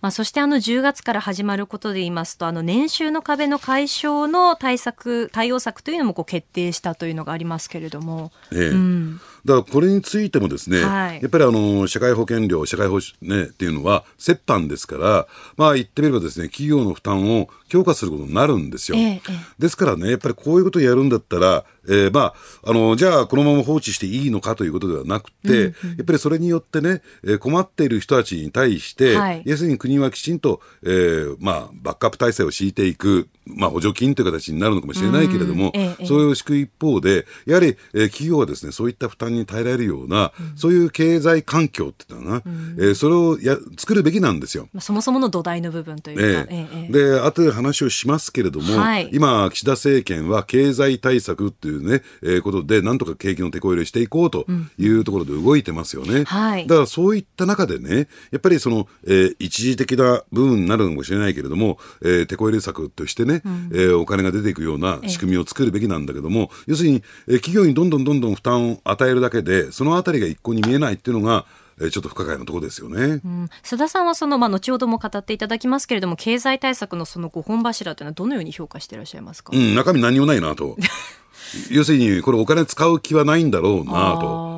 [0.00, 9.28] まあ、そしてあの10月から始まることで言いますとあの年収の壁の解消の対策対応策というのもこう決定したというのがありますけれども、ええ。
[9.44, 11.20] だからこれについてもですね、はい。
[11.22, 18.98] やっぱりあの社会保険料、社会保障、ね、っていうのは折半ですから、まあ言ってみればですね、企業の負担を強化することになるんですよ。
[18.98, 19.20] ええええ。
[19.58, 25.68] ですからね、やっぱりこういうことをやるんだったら、えーまあ、あの、じゃあこのまま放置していいのかということではなくて、や
[26.02, 29.42] っぱりそれによってね、えー困っている人たちに対して、はい。
[29.44, 35.80] 要するに国はきちんと、えーまあ、バックアップ体制を敷いていく、まあ、補助金という形になるのかもしれないけれども、うん。
[35.80, 42.42] ええそれを敷く一方で、やはり、えー企業はですね、そういった負担に耐えられるような、そういう経済環境っていうのはな、
[42.78, 44.68] えーそれをや作るべきなんですよ。
[44.72, 46.68] まあ、そもそもの土台の部分というか、え。
[46.88, 49.10] えで、後で話をしますけれども、はい。
[49.12, 54.46] 今、岸田政権は経済対策っていうね、えーことで、なんとか景気の手こ入れしていこうと
[54.78, 56.24] いうところで動いてますよね。
[56.24, 56.66] はい。
[56.66, 71.46] だからそういった中でね、やっぱりその、えー一時的な部分になるのかもしれないけれども、えー手こ入れ策としてね、えーお金が出ていくような仕組みを作るべきなんだけども、要するに、えー企業にどんどんどんどん負担を与えるだけで、そのあたりが一向に見えないっていうのが、
[71.80, 73.20] えーちょっと不可解なところですよね。
[73.24, 80.76] うん須田さんはその、まあ、後ほども語っていただきますけれども経済対策のその5本柱というのはどのように評価していらっしゃいますか、うん、中身何もないなと。
[81.70, 84.57] 要するに、これお金使う気はないんだろうなと。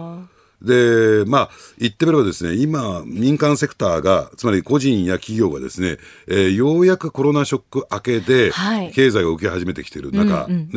[0.62, 10.68] あで、まあ、言ってみればですね、今、民間セクターが、つまり個人や企業がですね、えーようやくコロナショック明けではい、経済が受け始めてきている中、ね、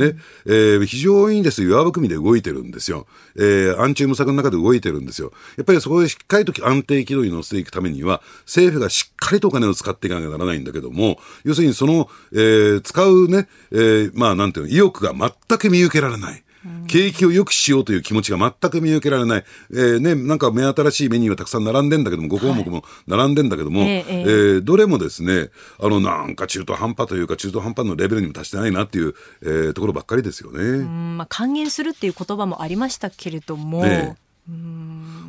[0.46, 3.08] えー非常にですね、弱含みで動いてるんですよ。
[3.36, 5.32] えー暗中無策の中で動いてるんですよ。
[5.58, 16.43] やっぱりそこでしっかりと安定軌道に乗せていくためには、政府がしっかりとお金を使っていかなきゃならないんだけども、要するにその、えー使うね、えーまあなんていうの、意欲が全く見受けられない。
[16.88, 19.46] 景気を良くしようという気持ちが全く見受けられない。
[19.72, 24.22] えーね、なんか目新しいメニューはたくさん並んでんだけども、5項目も並んでんだけども、ええええ。
[24.22, 25.50] えーどれもですね、
[25.80, 30.60] あの、なんか中途半端というか、中途半端のレベルにも達してないなっていう、えーところばっかりですよね。
[30.60, 34.16] うんまあ、還元するっていう言葉もありましたけれども、え。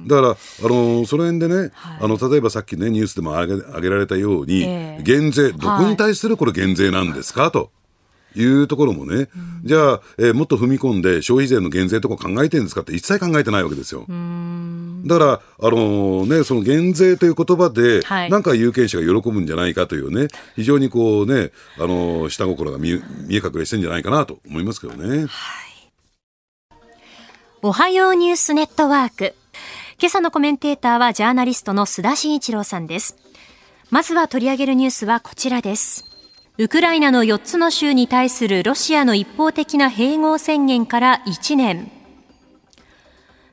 [0.06, 1.70] だから、あのその辺でね、はい。
[2.00, 5.02] あの、例えばさっきね、ニュースでも挙げ挙げられたように、ええ。
[5.02, 7.70] 減税、どこに対するこれ減税なんですか、と。
[8.34, 9.28] いうところもね、
[9.64, 14.06] じゃあ、えーもっと踏み込んで消費税の減税とか考えてるんですかって一切考えてないわけですよ。
[15.06, 22.94] だから、あのね、その減税という言葉で、はいなんか有権者が喜ぶんじゃないかというね、非常にこうね、あの下心が見え
[23.28, 25.26] 隠れしてんじゃないかなと思いますけどね。
[27.62, 29.34] おはようニュースネットワーク。
[29.98, 33.16] 今朝のコメンテーターはジャーナリストの須田慎一郎さんです。
[33.90, 36.13] まずは取り上げるニュースはこちらです。
[36.56, 41.90] ウクライナの4つの州に対するロシアの一方的な併合宣言から1年。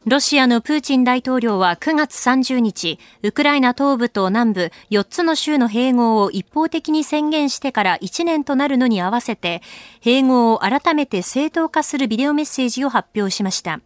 [0.06, 9.64] ロシアのプーチン大統領は9月30日、ウクライナ東部と南部4つの州の併合を一方的に宣言してから1年となるのに合わせて、
[10.04, 13.82] 併合を改めて正当化するビデオメッセージを発表しました。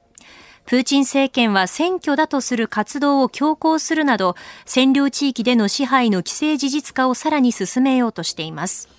[0.65, 8.89] プーチン政権は選挙だとする活動を強行するなど、占領地域での支配の既成事実化をさらに進めようとしています。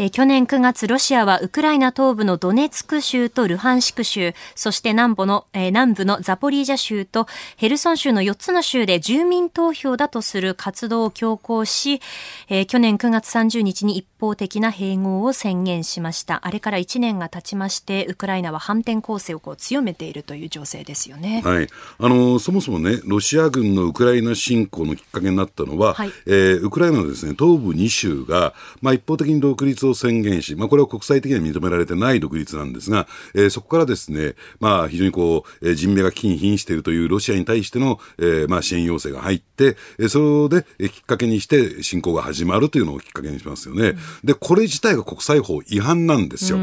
[0.00, 7.26] えー去年9月、ロシアはウクライナ東部のドネツク州とルハンシク州、そして南部の、えー南部のザポリージャ州と
[7.58, 12.00] ヘルソン州の4つの州で住民投票だとする活動を強行し、
[12.48, 16.46] えー去年9月30日に一方的な併合を宣言しました。
[16.46, 21.42] あれから1年が経ちまして、ウクライナは反転攻勢をこう強めているという情勢ですよね。
[21.44, 43.94] はい、あのそもそもね、ロシア軍のウクライナ侵攻のきっかけになったのは、はいえーウクライナのですね東部2州が、まあ、一方的に独立を宣言し、まあ、これは国際的には認められてない独立なんですが、えーそこからですね、まあ、非常にこう、えー人命が危機に瀕しているというロシアに対しての、えーまあ、支援要請が入って、えーそれで、えーきっかけにして侵攻が始まるというのをきっかけにしますよね。
[44.24, 46.58] で、これ自体が国際法違反なんですよ。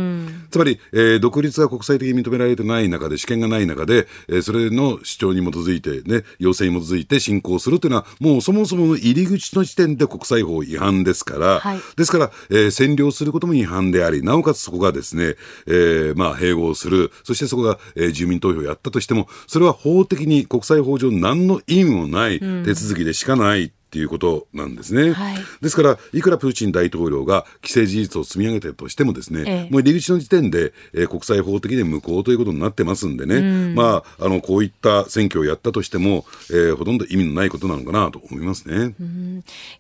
[0.52, 11.80] つまり、えー独立が国際的に認められてない中で、主権がない中で、えーそれの主張に基づいて、ね、要請に基づいて侵攻するというのは、もうそもそもの入り口の時点で国際法違反ですから、はい。
[11.96, 23.77] ですから、えー占領することも違反であり、なおかつそこがですね、えーまあ、併合する、そしてそこが、えー住民投票をやったとしても、それは法的に国際法上何の意味もない手続きでしかない。
[23.88, 25.14] っていうことなんですね。
[25.14, 25.38] はい。
[25.62, 29.72] ですから、いくらプーチン大統領が既成事実を積み上げてるとしてもですね、ええ。
[29.72, 38.94] もう入り口の時点で、えー国際法的に無効ということになってますんでね、まあ、あの、こういった選挙をやったとしても、えーほとんど意味のないことなのかなと思いますね。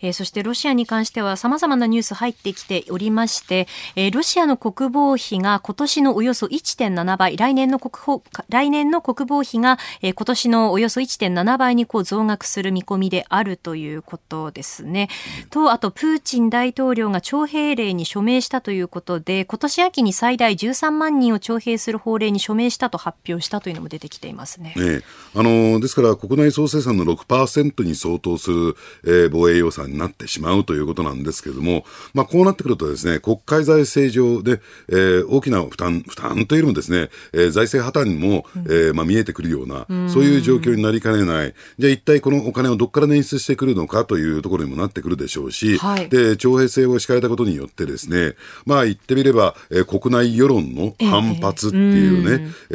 [0.02, 3.67] えーそしてロシアに関しては様々なニュース入ってきておりまして、
[3.98, 15.10] えーロシアの国防費が今年のおよそ1.7倍、来年の国防来年の国防費が、えー今年のおよそ1.7倍にこう増額する見込みであるということですね。
[15.49, 24.73] と、あとプーチン大統領が徴兵令に署名したということで、今年秋に最大13万人を徴兵する法令に署名したと発表したというのも出てきていますね。
[24.77, 25.03] ええ
[25.36, 41.53] あのですから、国内総生産の6%に相当する、えー防衛予算になってしまうということなんですけれども、まあ、こうなってくるとですね、国会財政上で、えー大きな負担、負担というよりもですね、えー財政破綻も、えーまあ、見えてくるような、そういう状況になりかねない。
[41.77, 46.10] じゃあ一体このお金をどこから捻出してくるのかというところにもなってくるでしょうし、はい。
[46.10, 52.73] で、徴兵制を敷かれたことによってですね、まあ言ってみれば、えー国内世論の反発っていうね、え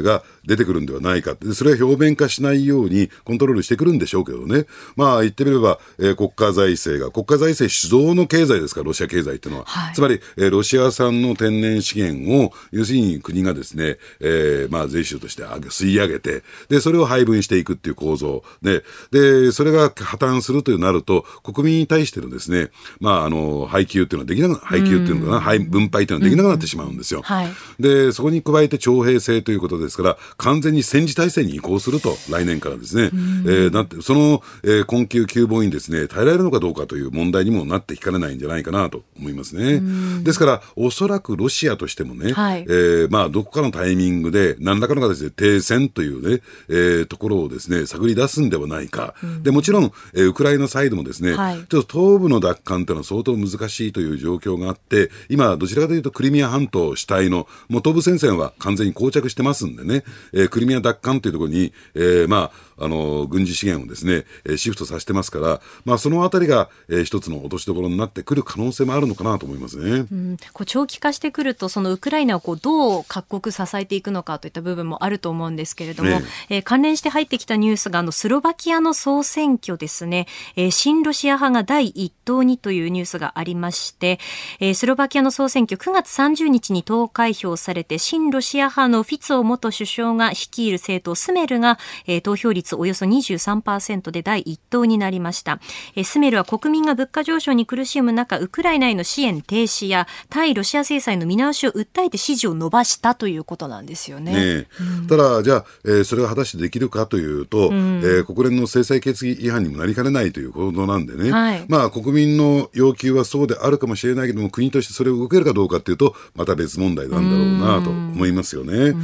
[0.00, 4.66] ーが出てくるんではないかでそれは表面化しないようにコントロールしてくるんでしょうけどね。
[4.96, 9.66] まあ言ってみれば、えー国家財政が、国家財政主導の経済ですから、ロシア経済っていうのは。
[9.66, 18.42] はいつまり、えーロシア産の天然資源を、要するに国がですね、えーまあ税収として吸い上げて、で、それを配分していくっていう構造。
[18.62, 22.70] で、で、それが破綻するというなると、国民に対してのですね、
[23.00, 27.22] まあ、あの、配給っていうのはできなく配給っていうのかな、配分配っていうのはできなくなってしまうんですよ。
[27.22, 27.46] はい
[27.78, 33.10] で、そこに加えて徴兵制ということですから、完全に戦時体制に移行すると、来年からですね。
[33.46, 39.80] えーなって、その、えー困窮窮乏にですね、耐えられるのかどうかという問題にもなってきかねないんじゃないかなと思いますね。
[40.22, 49.14] ですから、おそらくロシアとしてもね、はいえーまあ、どこかのタイミングで、何らかの形で停戦というね、えーところをですね、探り出すんではないか。
[49.42, 70.06] で、もちろん、えーウクライナサイドもですね、はいちょっと東部の奪還というのは相当難しいという状況があって、今、どちらかというとクリミア半島主体の、もう東部戦線は完全に膠着してますんでね、えークリミア奪還というところに、えーまあ、あの、軍事資源をですね、えーシフトさせてますから、まあ、そのあたりが、えー一つの落としどころになってくる可能性もあるのかなと思いますね。
[70.10, 70.36] うん。
[70.52, 76.58] こう長期化してくるとそのウクライナをこうどう各国支えていくのかといった部分もあると思うんですけれども、ええ。
[76.58, 84.18] ー関連して入ってきたニュースがあのスロバキアの総選挙ですね、えー親ロシア派が第一党にというニュースがありまして、
[84.60, 95.60] えースロバキアの総選挙9月30日に投開票されて親ロシア派のフィツォ元首相が率いる政党スメルが、えー投票率およそ23%で第一党になりました、
[95.94, 104.32] えースメルは国民が物価上昇に苦しむ中ウクライナへの支援停止や対ロシア制裁の見直しを訴えて支持を伸ばしたということなんですよね。
[104.32, 104.66] ねえ。
[105.08, 111.64] ただ、じゃあ、えーそれが果たしてできるかというと、えー国連の制裁決議違反にもなりかねないということなんでね、はい。
[111.68, 118.94] まあ、国民の要求はそうであるかもしれないけども、国としてそれを動けるかどうかっていうと、また別問題なんだろうなと思いますよね。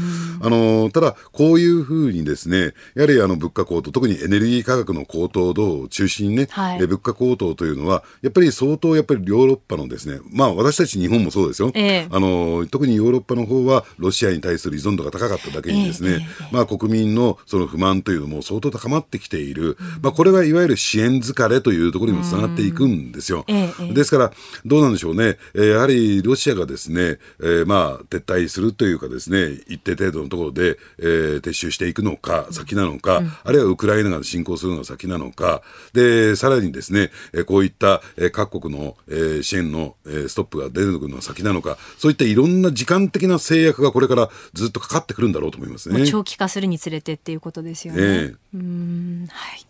[0.41, 6.77] あのただ、こういうふうにですね、やはりあの物価高騰、特にエネルギー価格の高騰等を中心にね、はい。
[6.77, 11.71] えー物価高騰というのは、やっぱり相当、やっぱりヨーロッパのですね、まあ、私たち日本もそうですよ。
[11.75, 12.09] ええ。
[12.11, 23.45] あの特にヨーロッパの方はロシアに対する依存度が高かっただけにですね、えええまあ、国民のその不満というのも相当高まってきている、まあ、これはいわゆる支援疲れというところにもつながっていくんですよ。
[23.49, 23.93] ええええ。
[23.95, 24.33] ですから、
[24.65, 35.63] どうなんでしょうね、えーやはりロシアがですね、えーまあ、撤退するというかですね、一定程度のところで、えー撤収していくのか、先なのか、あるいはウクライナが侵攻するのが先なのか、
[35.93, 46.07] で、さらにですね、えーこういった、えー各国の、えー支援の、えーストップが出てくるのが先なのか、そういったいろんな時間的な制約がこれからずっとかかってくるんだろうと思いますね。
[46.07, 48.01] 長期化するにつれてっていうことですよね。
[48.03, 48.35] ええ。
[48.55, 49.67] うんはい。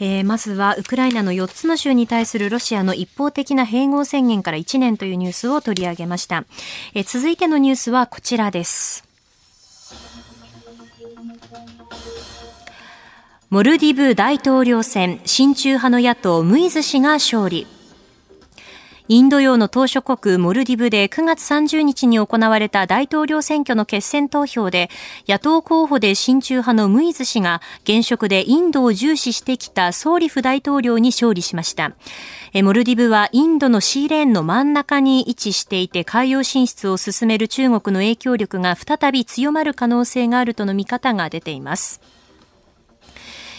[0.00, 6.44] えーまずはウクライナの4つの州に対するロシアの一方的な併合宣言から1年というニュースを取り上げました、
[6.94, 9.04] えー続いてのニュースはこちらです
[13.50, 17.66] モルディブ大統領選親中派の野党ムイズ氏が勝利
[19.08, 24.90] インド洋の島諸国モルディブで9月30日に行われた大統領選挙の決選投票で
[25.26, 31.92] 野党候補で親中派のムイズ氏が現職でインドを重視してきたソーリフ大統領に勝利しました。
[32.62, 42.17] モルディブはインドのシーレーンの真ん中に位置していて海洋進出を進める中国の影響力が再び強まる可能性があるとの見方が出ています。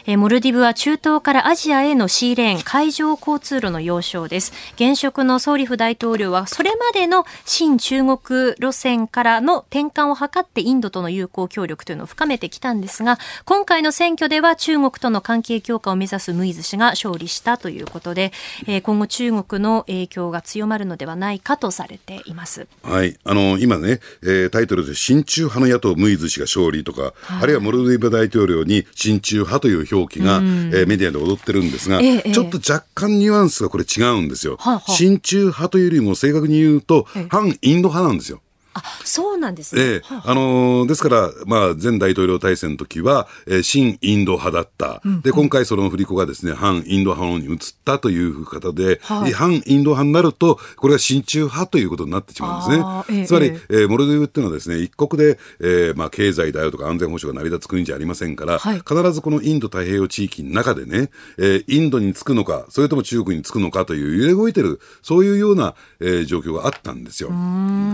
[0.06, 4.54] えーモルディブは中東からアジアへのシーレーン、海上交通路の要衝です。
[4.76, 8.18] 現職のソーリフ大統領は、それまでの新中国
[8.60, 18.32] 路線からの転換を図ってインドとの友好協力というのを深めてきたんですが、今回の選挙では中国との関係強化を目指すムイズ氏が勝利したということで、
[18.68, 22.68] えー今後中国の影響が強まるのではないかとされています。
[22.82, 34.58] はい、あの今ね、えータイトルで親中派の野党ムイズ氏が勝利とか、あるいはモルディブ大統領に親中派という表記が、えーメディアで踊ってるんですが、ええええちょっと若干ニュアンスがこれ違うんですよ。
[34.88, 38.42] 親中派というよりも正確に言うと、反インド派なんですよ。
[38.84, 39.82] あ、そうなんですね。
[39.82, 45.02] ええあのーですから、まあ、前大統領体制の時は、えー新インド派だった。
[45.24, 53.28] で、今回その振り子がですね、反インド派の方に移ったという方で、はい反インド派になると、これは親中派ということになってしまうんですね。
[53.28, 67.30] つまり、ええーモルディブっていうのはですね、一国で、えーまあ、経済であるとか安全保障が成り立つ国じゃありませんから、はい必ずこのインド太平洋地域の中でね、えーインドにつくのか、それとも中国につくのかという揺れ動いてる、そういうような、えー状況があったんですよ。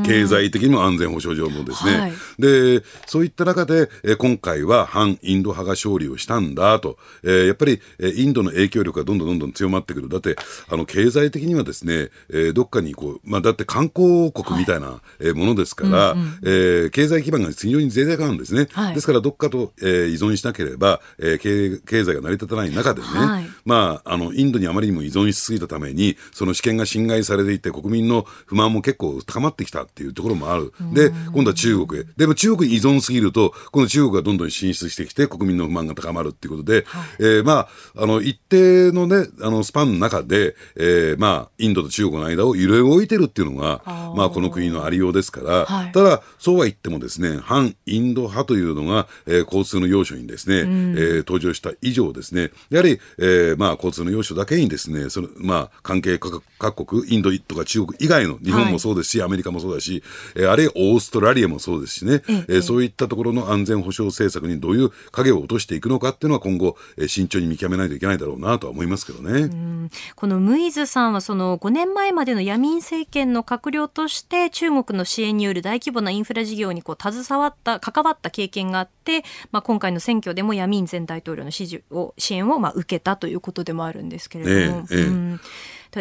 [0.05, 1.97] 経済的にも安全保障上もですね。
[1.99, 2.13] はい。
[2.39, 10.09] で、そういった中で、えー今回は反インド派が勝利をしたんだと、えーやっぱり、えーインドの影響力がどんどんどんどん強まってくる。
[10.09, 10.35] だって、
[10.69, 18.67] あの、経済的にはですね、えーどっかにこう、まあ、だって観光国みたいな、えーものですから、えー経済基盤が非常に脆弱なんですね。
[18.71, 18.95] はい。
[18.95, 23.47] ですから、どっかと、えー依存しなければ、えー経経済が成り立たない中でね、はい。
[23.65, 30.73] まあ、あの、インドにあまりにも依存しすぎたために、その主権が侵害されていて、国民の不満も結構高まってきたっていうところもある。
[30.93, 32.05] で、今度は中国へ。
[32.17, 36.85] でも中国に依存すぎると、今度中国がどんどん進出してきて、国民の不満が高まるっていうことで、
[37.19, 43.81] えーまあ、あの、一定のね、あの、スパンの中で、えーまあ、インドと中国の間を揺れ動いてるっていうのが、
[44.15, 60.03] まあ、この国のありようですから、はいただ、そうは言ってもですね、反インド派というのが、えー交通の要所にですね、えー登場した以上ですね、やはり、えーまあ、交通の要所だけにですね、その、まあ、関係各各国、インドとか中国以外の、日本もそうですし、アメリカもそうだし、
[60.35, 69.89] えーあるいはオーストラリアもそうですしね、えーそういったところの安全保障政策にどういう影を落としていくのかっていうのは今後、えー慎重に見極めないといけないだろうなとは思いますけどね。
[70.15, 85.37] このムイズさんはその5年前までのヤミン政権の閣僚として中国の支援による大規模なインフラ事業にこう携わった関わった経験があって、まあ、今回の選挙でもヤミン前大統領の支持を支援をまあ受けたということでもあるんですけれども、ええ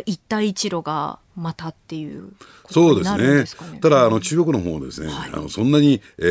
[0.07, 2.33] 一帯一路がまたっていう
[2.63, 3.79] こそうですとになるんでねすかね。
[3.81, 6.23] ただ、あの中国の方もですね、あのそんなに、え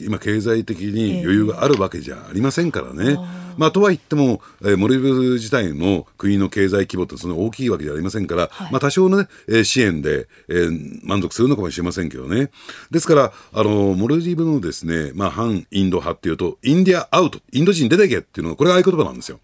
[0.00, 3.18] ー今、経済的に余裕があるわけじゃありませんからね。
[3.56, 12.50] まあ、とは言っても、えーモルディブ自体の国の経済規模ってそんな大きいわけじゃありませんから、まあ、多少の、ねえー支援で、えー満足するのかもしれませんけどね。
[12.90, 19.40] ですから、あのモルディブのですね、まあ、反インド派っていうと、インディアアウト、インド人出てけっていうのが、これが合言葉なんですよ。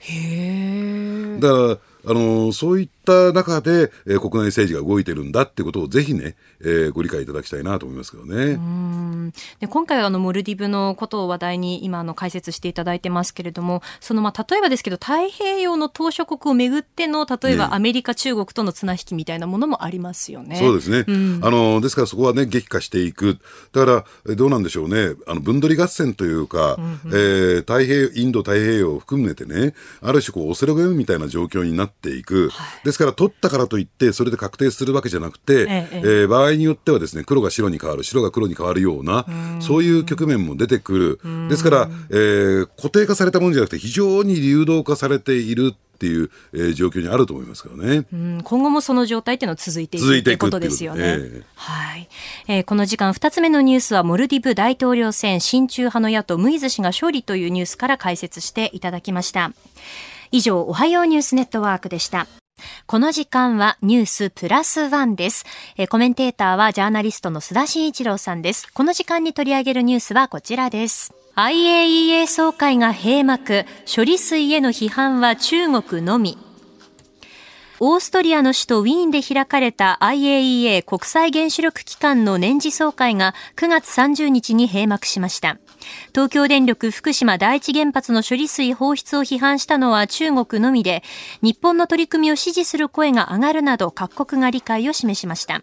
[1.41, 8.59] だから、あのそういった中で、えー国内政治が動いてるんだってことをぜひね、えーご理解いただきたいなと思いますけどね。
[9.61, 17.73] で今回はあのモルディブのことを話題に今あの解説していただいてますけれどもそのまあ例えばですけど太平洋の島諸国をめぐっての例えばね。
[17.73, 20.57] アメリカ、中国との綱引きみたいなものもありますよね。
[20.57, 21.05] そうですね、
[21.43, 23.39] あのですからそこはね、激化していく、
[23.73, 26.77] だからえどうなんでしょうね、あの分取り合戦というか、
[27.07, 32.51] えー太平洋インド太平洋を含めてね、ある種こう、オセロゲームみたいな状況になっていく、
[32.93, 39.27] ですから、取ったからといって、それで確定するわけじゃなくて、えええー場合によってはですね、黒が白に変わる、白が黒に変わるような、
[39.61, 45.73] そういう局面も出てくる、ですから、えー固定化されたものじゃなくて、非常に流動化されている。
[45.75, 48.07] っていう、えー状況にあると思いますけどね。
[48.13, 51.01] うん今後もその状態っていうのは続いていくってことですよね。
[51.01, 52.09] いええはい、
[52.49, 59.53] えーこの時間二つ目のニュースはモルディブ大統領選親中派の野党ムイズ氏が勝利というニュースから解説していただきました。
[60.33, 62.27] 以上、おはようニュースネットワークでした。
[62.87, 65.45] この時間はニュースプラスワンです。
[65.77, 68.73] えコメンテーターはジャーナリストの須田慎一郎さんです。
[68.73, 71.15] この時間に取り上げるニュースはこちらです。
[71.37, 76.37] IAEA 総会が閉幕、処理水への批判は中国のみ。
[77.81, 85.57] オーストリアの首都ウィーンで開かれた IAEA 国際原子力機関の年次総会が9月30日に閉幕しました。
[86.11, 91.03] 東京電力福島第一原発の処理水放出を批判したのは中国のみで、
[91.43, 95.63] 日本の取り組みを支持する声が上がるなど各国が理解を示しました。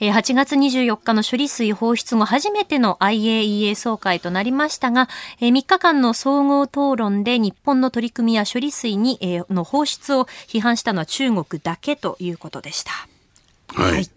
[0.00, 5.08] えー8月24日の処理水放出後初めての IAEA 総会となりましたが、
[5.40, 12.92] えー3日間の総合討論で日本の取り組みや処理水に、えーの放出を批判したのは中国だけということでした。
[13.68, 13.92] はい。
[13.92, 14.13] はい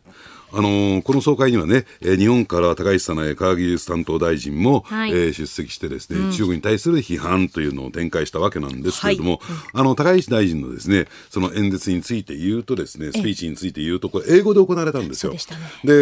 [0.58, 9.40] あのーこの総会にはね、えー日本から高市早苗科学技術担当大臣も、はいえー出席してですね、中国に対する批判というのを展開したわけなんですけれども、
[9.74, 15.32] あの、高市大臣のですね、その演説について言うとですね、スピーチについて言うと、これ英語で行われたんですよ。
[15.32, 15.44] でね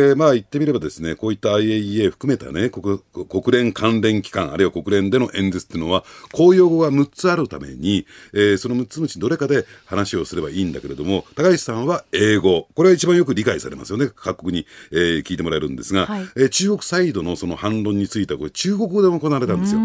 [0.09, 12.67] で、まあ言ってみればですね、こういった IAEA 含めたね、国国連関連機関、あるいは国連での演説っていうのは、公用語が6つあるために、えーその6つのうちどれかで話をすればいいんだけれども、高市さんは英語。
[12.73, 14.09] これは一番よく理解されますよね。
[14.15, 16.21] 各国に、えー聞いてもらえるんですが、はい。
[16.37, 19.79] えー中国サイドのその反論については、これ中国語で行われたんですよ。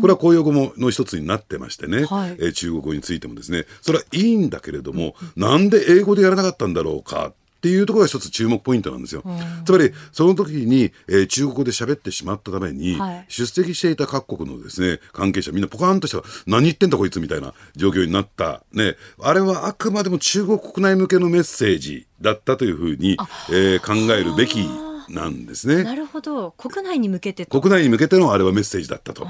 [0.00, 2.30] これは公用語もの一つになってましてね、はい。
[2.38, 7.32] えー中国語についてもですね、それはいいんだけれども、なんで英語でやらなかったんだろうか。
[7.66, 9.24] っていうところが一つ注目ポイントなんですよ。
[9.64, 18.62] つまり、その時に、えー中国語で喋ってしまったために、はい出席していた各国のですね、関係者、みんなポカーンとした、何言ってんだこいつみたいな状況になった。
[18.72, 18.94] ね。
[19.20, 23.16] あれはあくまでも中国国内向けのメッセージだったというふうに、
[23.50, 24.68] えー考えるべき
[25.08, 25.82] なんですね。
[25.82, 29.26] なるほど国内に向けてと国内に向けてのあれはメッセージだったと。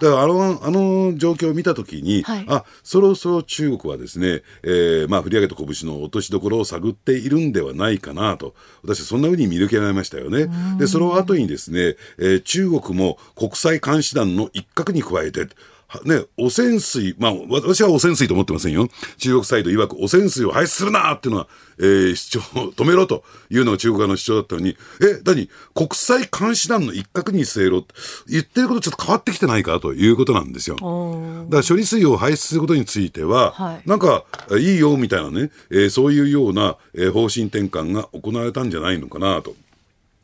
[0.00, 2.44] だからあのあの状況を見たときに、はい。
[2.48, 10.48] あそろそろ中国はですね、えーまあ、振り上げた拳の落としどころを探っているんではないかなと、私はそんなふうに見受けられましたよね。
[10.78, 15.46] で、その後にですね、えー中国も国際監視団の一角に加えて、は
[16.04, 18.88] ね、汚染水、まあ、わ私は汚染水と思ってませんよ。
[19.18, 25.48] 中国サイド曰く汚染水を排出するなっていうのは、えー主張、止めろというのが中国側の主張だったのに、え、何？
[25.74, 27.94] 国際監視団の一角に据えろって
[28.28, 30.76] 言ってることちょっと変わってきてないかということなんですよ。
[30.76, 39.54] だから処理水を排出することについては、はいなんか、えいいよみたいなね、えーそういうような、えー方針転換が行われたんじゃないのかなと。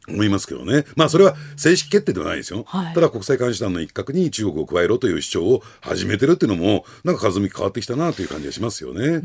[0.09, 0.85] 思いますけどね。
[0.97, 2.65] まあそれは正式決定ではないですよ。
[2.67, 9.23] はいただ国際監視団の一角に中国を加えろという主張を始めてるっていうのも、なんか風向き変わってきたなという感じがしますよね。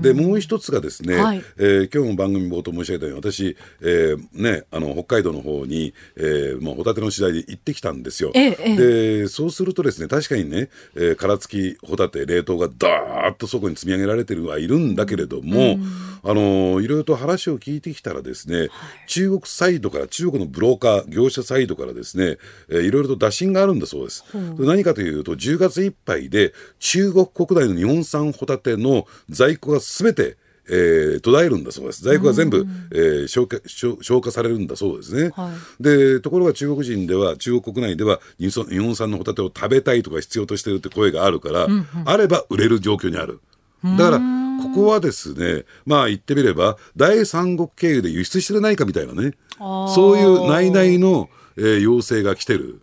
[0.00, 8.30] で、もう一つがですね、はいえー今日も番組冒頭申し上げたように、私、えーね、あの、北海道の方に、えー、まあ、ホタテの取材で行ってきたんですよ。
[8.34, 15.78] えええで、そうするとですね、確かにね、えー殻付きホタテ、冷凍がダーッとそこに積み上げられてるはいるんだけれども、
[16.24, 18.68] あのいろいろと話を聞いてきたらですね、
[19.06, 22.36] 中国サイドから、中国のブローカー、業者サイドからですね、
[22.68, 24.24] えーいろいろと打診があるんだそうです。
[24.58, 30.36] で何かというと、10月いっぱいで中国国内の日本産ホタテの在庫がすべて
[30.68, 32.04] えー途絶えるんだそうです。
[32.04, 35.30] 在庫が全部、えー消化消消化されるんだそうですね。
[35.34, 35.50] は
[35.80, 41.66] でところが中国人では中国国内では日本日本産のホタテを食べたいとか必要としてるって声があるから、
[42.04, 43.40] あれば売れる状況にある。
[43.82, 52.80] だからここはですねまあ言ってみれば第三国経由で輸出してないかみたいなねそういう内々の、えー要請が来てる。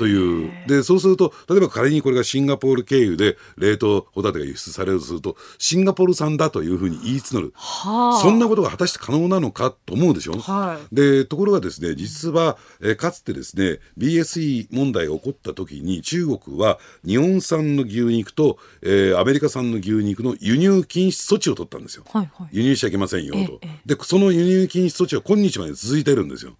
[0.00, 0.50] という。
[0.66, 22.04] でそうすると例えば仮にこれがシンガポール経由で冷凍ホタテが輸出されるとするとシンガポール産だというふうに言い募る、そんなことが果たして可能なのかと思うでしょ、はでところがですね実は、えーかつてですね BSE 問題が起こった時に中国は日本産の牛肉と、えーアメリカ産の牛肉の輸入禁止措置を取ったんですよ。
[22.10, 22.48] はいはい。
[22.52, 23.38] 輸入しちゃいけませんよと。
[23.62, 23.94] ええ。
[23.94, 26.56] で、その輸入禁止措置は今日まで続いてるんですよ。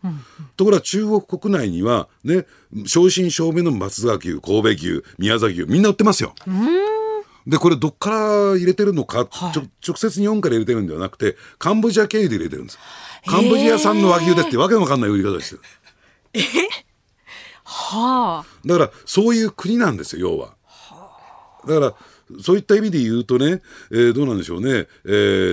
[0.56, 2.44] ところが中国国内には、ね、
[3.30, 6.34] 正銘の松坂牛、神戸牛、宮崎牛、みんな売ってますよ。
[7.46, 12.78] で、これどっから入れてるのか、はい直接日本から入れてるんではなくて、カンボジア経由で入れてるんです。
[13.26, 15.60] カンボジア産の和牛だってわけのわかんない売り方ですよ。
[17.64, 20.54] はあだから、そういう国なんですよ、要は。
[21.66, 21.94] だから、
[22.40, 25.08] そういった意味で言うとね、えーどうなんでしょうね、え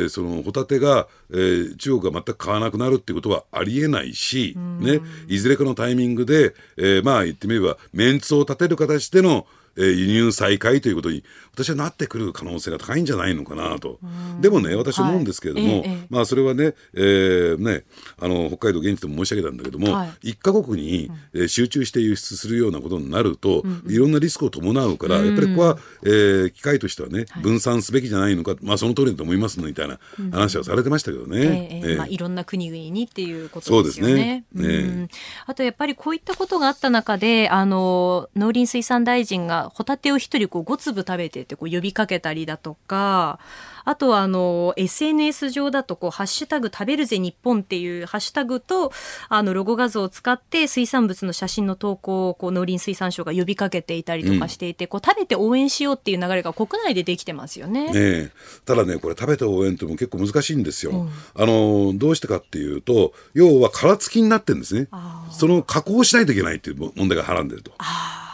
[0.06, 9.48] ーそのホタテが、えー中国が全く買わなくなるっていうことはありえないし、ね、いずれかのタイミングで、えーまあ言ってみれば、メンツを立てる形での、
[9.78, 11.24] えー輸入再開ということに、
[11.54, 14.00] 私はなってくる可能性が高いんじゃないのかなと。
[14.42, 15.98] でもね、私思うんですけれども、はい。
[16.10, 17.84] まあそれはね、えーね、
[18.20, 20.30] あの、北海道現地でも申し上げたんだけども、はい。
[20.30, 30.00] 一カ国に、えー集中して輸出するようなことになると、いろんなリスクを伴うから、やっぱりここは、えー機会としてはね、分散すべきじゃないのか、まあその通りだと思いますのみたいな
[30.32, 31.38] 話はされてましたけどね。
[31.40, 31.90] ええええ。
[31.92, 31.98] ええ。
[31.98, 34.46] まあ、いろんな国々にっていうことですよね。
[34.54, 34.88] そうですね。
[34.88, 35.08] うん。
[35.46, 43.39] あとやっぱりこういったことがあった中であの農林水産大臣がホタテを一人こう5粒食べてってこう呼びかけたりだとか
[43.86, 48.91] あとはあの SNS 上だとこう「ハッシュタグ食べるぜ日本」っていうハッシュタグと
[49.30, 57.86] あのロゴ画像を使って水産物の写真の投稿をこう農林水産省が呼びかけていたりとかしていて、こう食べて応援しようっていう流れが国内でできてますよね。
[57.88, 58.32] ねえ
[58.65, 61.07] ただね、これ食べて応援っても結構難しいんですよ。
[61.36, 64.88] あの、どうしてかっていうと、要は殻付きになってるんですね。
[65.32, 67.72] その加工しないといけないっていう問題がはらんでると。
[67.78, 68.27] はい。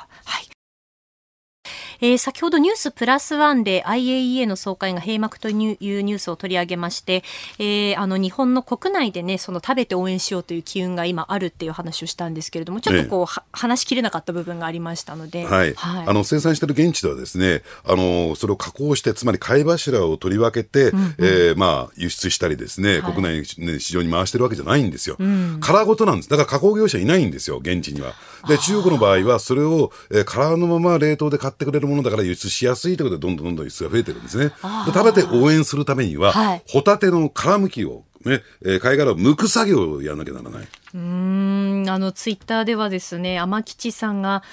[2.03, 7.23] えー先ほどニュースプラスワンで IAEA の総会が閉幕というニュースを取り上げまして、
[7.59, 23.13] えーあの日本の国内でね、その食べて応援しようという機運が今あるっていう話をしたんですけれども、ちょっとこう、は話しきれなかった部分がありましたので、はい、あの生産している現地ではですね、あのそれを加工して、つまり貝柱を取り分けて、えーまあ輸出したりですね、はい。
[23.13, 25.17] 国内ね市場に回してるわけじゃないんですよ。
[25.61, 26.29] 殻ごとなんです。
[26.29, 28.13] だから加工業者いないんですよ、現地には。
[28.49, 34.45] で、中国の場合はそれを、えー殻のまま冷凍で買ってくれるものだから輸出しやすいということでどんどんどんどん輸出が増えてるんですね。
[34.45, 34.51] で
[34.93, 40.67] 食べて応援するためには、はいホタテの殻むきをね、えー貝殻を剥く作業をやらなきゃならない。
[40.95, 44.43] うんあのツイッターではですね天吉さんが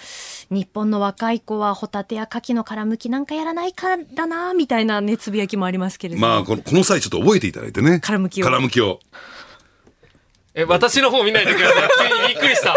[0.49, 8.01] 日本の若い子はホタテや牡蠣の殻むきなんかやらないからなみたいなねつぶやきもありますけれども、まあこの、この際ちょっと覚えていただいてね。
[8.01, 9.01] 殻むきを殻むきを。
[10.55, 11.89] え、私の方見ないでください。
[12.11, 12.75] 急にびっくりした。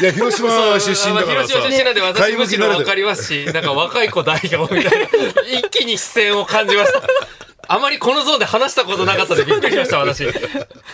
[0.00, 1.48] いや、広島出身だからさ。
[1.48, 5.06] 広島出身なんで私むしろわかりまますし、なんか若い子代表みたいな、
[5.50, 7.02] 一気に視線を感じました。
[7.70, 10.26] あまりこのゾーンで話したことなかったんでびっくりしました、私。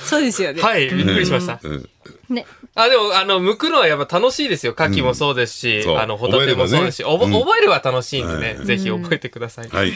[0.05, 0.61] そうですよね。
[0.61, 1.61] はい、びっくりしました。
[2.29, 2.47] ね。
[2.75, 4.75] あ、でも、あの、剥くのはやっぱ楽しいですよ。
[4.79, 5.99] 牡蠣もそうですし、そう。
[5.99, 7.39] あの、ホタテもそうですし、覚えればね。
[7.39, 8.67] おぼ覚えれば楽しいんでね、はい。
[8.67, 9.69] ぜひ覚えてください。
[9.69, 9.93] はい。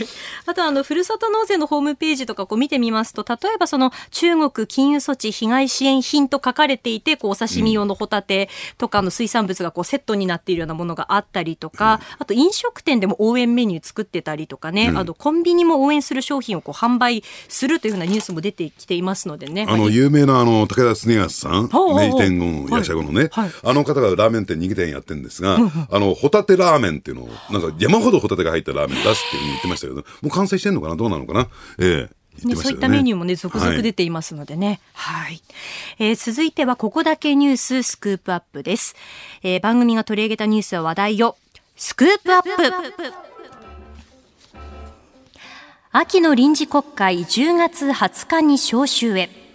[0.46, 19.66] あとあの、ふるさと納税のホームページとかこう見てみますと、例えばその中国金融措置被害支援品と書かれていて、こうお刺身用のホタテとかの水産物がこうセットになっているようなものがあったりとか、あと飲食店でも応援メニュー作ってたりとかね、あとコンビニも応援する商品をこう販売するというふうなニュースも出てきていますのでね。
[19.68, 21.94] あの、有名なあの、武田恒康さん、ほう
[22.36, 23.48] ほうほう明治天皇のね、はい。
[23.48, 23.52] はい。
[23.64, 25.58] あの方がラーメン店、2店やってるんですが、
[25.90, 30.96] あの、ホタテラーメンっていうのを、なんか山ほどホタテが入ったラーメン出すっていうふうに言ってましたけど、もう完成してんのかな？
[30.96, 31.48] どうなのかな？
[31.78, 34.80] ええね、そういったメニューもね、続々出ていますのでね。
[34.92, 35.42] はい。
[35.98, 38.94] えー続いては、ここだけニューススクープアップです。
[39.42, 41.36] えー番組が取り上げたニュースは話題を、
[41.74, 42.50] スクープアップ。
[45.90, 49.47] 秋の臨時国会10月20日に召集へ。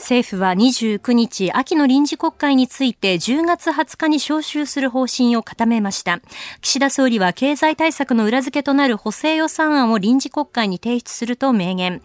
[0.00, 6.20] 政府は29日、秋の臨時国会について10月20日に召集する方針を固めました。
[6.62, 12.00] 岸田総理は経済対策の裏付けとなる補正予算案を臨時国会に提出すると明言。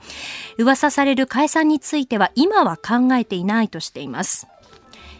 [0.57, 4.45] 噂される解散については今は考えていないとしています。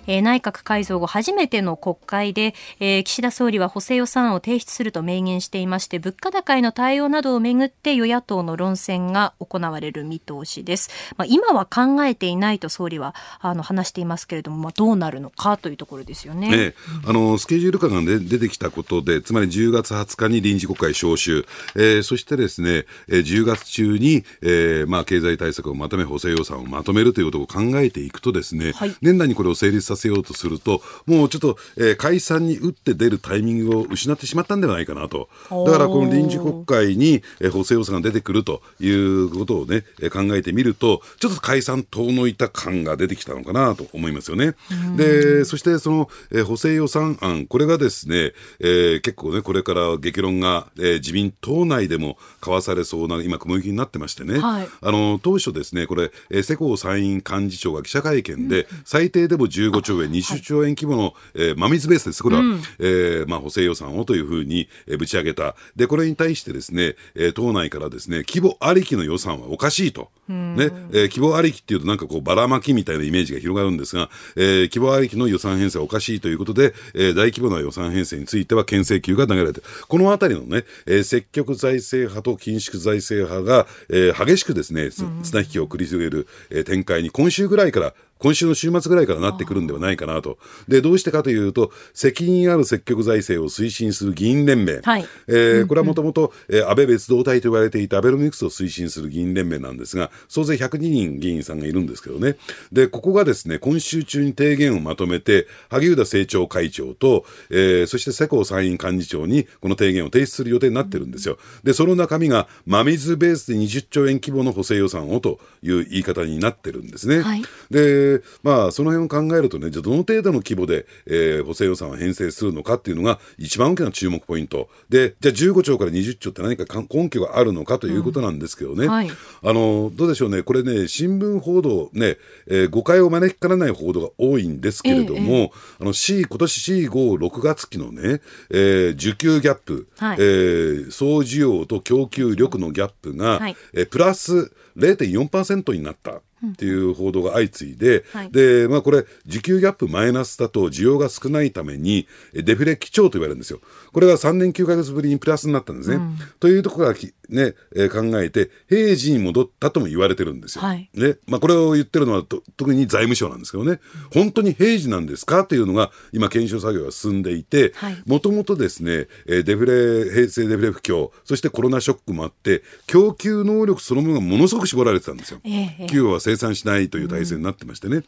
[0.07, 16.49] えー内閣改造後初めての国会で、えー岸田総理は補正予算案を提出すると明言していまして物価高への対応などをめぐって与野党の論戦が行われる見通しです、まあ、今は考えていないと総理はあの話していますけれども、まあ、どうなるのかというところですよね。
[16.53, 16.75] ええ
[17.05, 21.45] あのスケジュール感が、ね、出てきたことで、つまり10月20日に臨時国会召集、
[21.75, 28.95] えーそしてですね、えー10月中に、えーまあ、経済対策をまとめ、補正予算をまとめるということを考えていくとですね、はい。
[29.01, 35.29] 年内にこれを成立させようとすると、もうちょっと、えー解散に打って出るタイミングを失ってしまったんではないかなと。
[35.65, 44.53] だからこの臨時国会に、えー補正予算が出てくるということをね、えー考えてみると、ちょっと解散遠のいた感が出てきたのかなと思いますよね。
[44.97, 54.67] で、そしてその、えー補正予算案、これがですね、えー結構ね、これから激論が、えー自民党内でも交わされそうな、今、雲行きになってましてね、はい。
[54.81, 62.23] あの、当初ですね、これ、えー世耕参院幹事長が記者会見で、最低でも15兆円、20兆円規模の、えー真水ベースです。
[62.23, 62.41] これは、
[62.79, 65.55] えーまあ、補正予算をというふうに、えーぶち上げた。
[65.75, 70.09] で、これに対してですね、えー党内からですね、規模ありきの予算はおかしいと。
[70.27, 90.37] ね、えー規模ありきっていうとなんかこうばらまきみたいなイメージが広がるんですが、えー規模ありきの予算編成はおかしいということで、えー大規模な予算編成については牽制球が投げられて、このあたりのね、えー積極財政派と緊縮財政派が、えー激しくですね、つ綱引きを繰り広げる、えー展開に今週ぐらいから今週の週末ぐらいからなってくるんではないかなと。
[90.67, 94.79] で、どうしてかというと、責任ある積極財政を推進する議員連盟。
[94.83, 102.37] はいえーこれはもともと、えー安倍別動隊と言われていたアベノミクスを推進する議員連盟なんですが、総勢102人議員さんがいるんですけどね。
[102.71, 111.37] で、ここがですね、今週中に提言をまとめて、萩生田政調会長と、えーそして世耕参院幹事長にこの提言を提出する予定になってるんですよ。
[111.63, 117.21] で、その中身が真水ベースで20兆円規模の補正予算をという言い方になってるんですね。
[117.21, 118.04] はいで、
[118.43, 124.69] まあ、その辺を考えるとね、じゃあどの程度の規模で、えー補正予算を編成するのかっていうのが一番大きな注目ポイント。
[124.89, 128.87] で、じゃあ15兆から20兆って何かか根拠があるのかということなんですけどね。
[128.87, 129.09] はい
[129.43, 136.89] あの、どうでしょうね、これね、新聞報道ね、えー誤解を招きかねない報道が多いんですけれども、あの C、今年 C5、
[137.27, 146.21] 6月期のね、えー需給ギャップ、はいえー総需要と供給力のギャップが、はいえープラス0.4%になった。
[146.53, 153.59] っていう報道が相次いで、はいで、まあこれ、需給ギャップマイナスだと需要が少ないために、えデフレ基調と言われるんですよ。
[153.95, 156.03] これが3年9ヶ月ぶりにプラスになったんですね。
[156.41, 160.65] というところからきね、えー考えて、平時に戻ったとも言われてるんですよ。
[160.65, 161.15] はいね。
[161.27, 163.79] まあこれを言ってるのはと特に財務省なんですけどね、
[164.13, 175.39] 本当に平時なんですかというのが今検証作業が進んでいてはい、もともとですね、えーデフレ、平成デフレ不況、そしてコロナショックもあって、供給能力そのものがものすごく絞られてたんですよ。
[175.45, 178.03] ええええ企業は生産しないという体制になってましてね。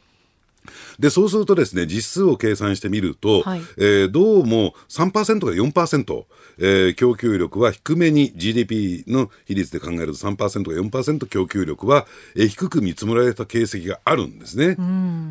[0.99, 6.23] で、そうするとですね、実数を計算してみると、はいえーどうも3%から4%、
[6.59, 12.05] えー供給力は低めに GDP の比率で考えると3%から4%供給力は、
[12.35, 14.75] えー低く見積もられた形跡があるんですね。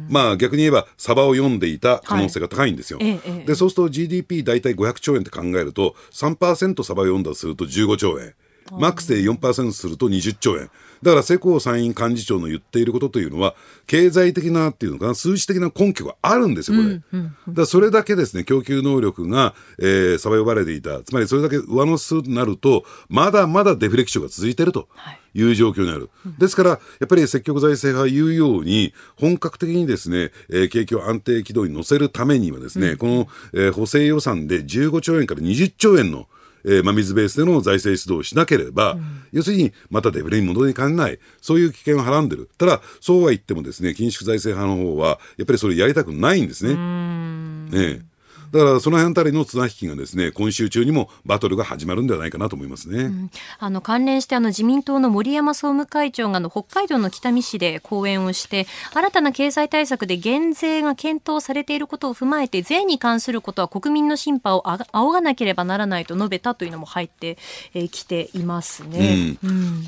[0.09, 2.99] まあ逆に言えば、サバを読んでいた可能性が高いんですよ。
[2.99, 8.35] はいで、そうすると GDP 大体500兆円って考えると、3%サバを読んだとすると15兆円。
[8.73, 10.71] マックスで4%すると20兆円。
[11.03, 13.55] だから世耕参院幹事長の言っていることというのは、
[13.87, 16.95] 経済的なっていうのかな、数字的な根拠があるんですよ、これ。
[16.95, 21.03] だからそれだけですね、供給能力が、えー、さば呼ばれていた。
[21.03, 24.89] つまりそれだけ上乗せとなると、まだまだデフレ基調が続いていると。
[25.35, 26.09] いう状況にある。
[26.39, 36.27] ですから、やっぱり積極財政派言うように、本格的にですね、えー景気を安定軌道に乗せるためにはですね、この、えー補正予算で15兆円から20兆円の
[36.67, 38.99] えー、真水ベースでの財政出動をしなければ、
[39.33, 42.51] 要するにまたデフレに戻りかねない、そういう危険をはらんでる。
[42.59, 46.75] ただ、そうは言ってもですね、緊縮財政派の方は、やっぱりそれやりたくないんですね。
[46.75, 48.16] ねえ
[48.53, 53.11] だからその辺あたりの綱引きがですね今週中にもバトルが始まるんではないかなと思いますね。
[53.59, 67.37] あの関連してあの自民党の森山総務会長があの北海道の北見市で講演をして新たな経済対策で減税が検討されていることを踏まえて税に関することは国民の審判を仰がなければならないと述べたというのも入って
[67.75, 69.39] えーきていますね。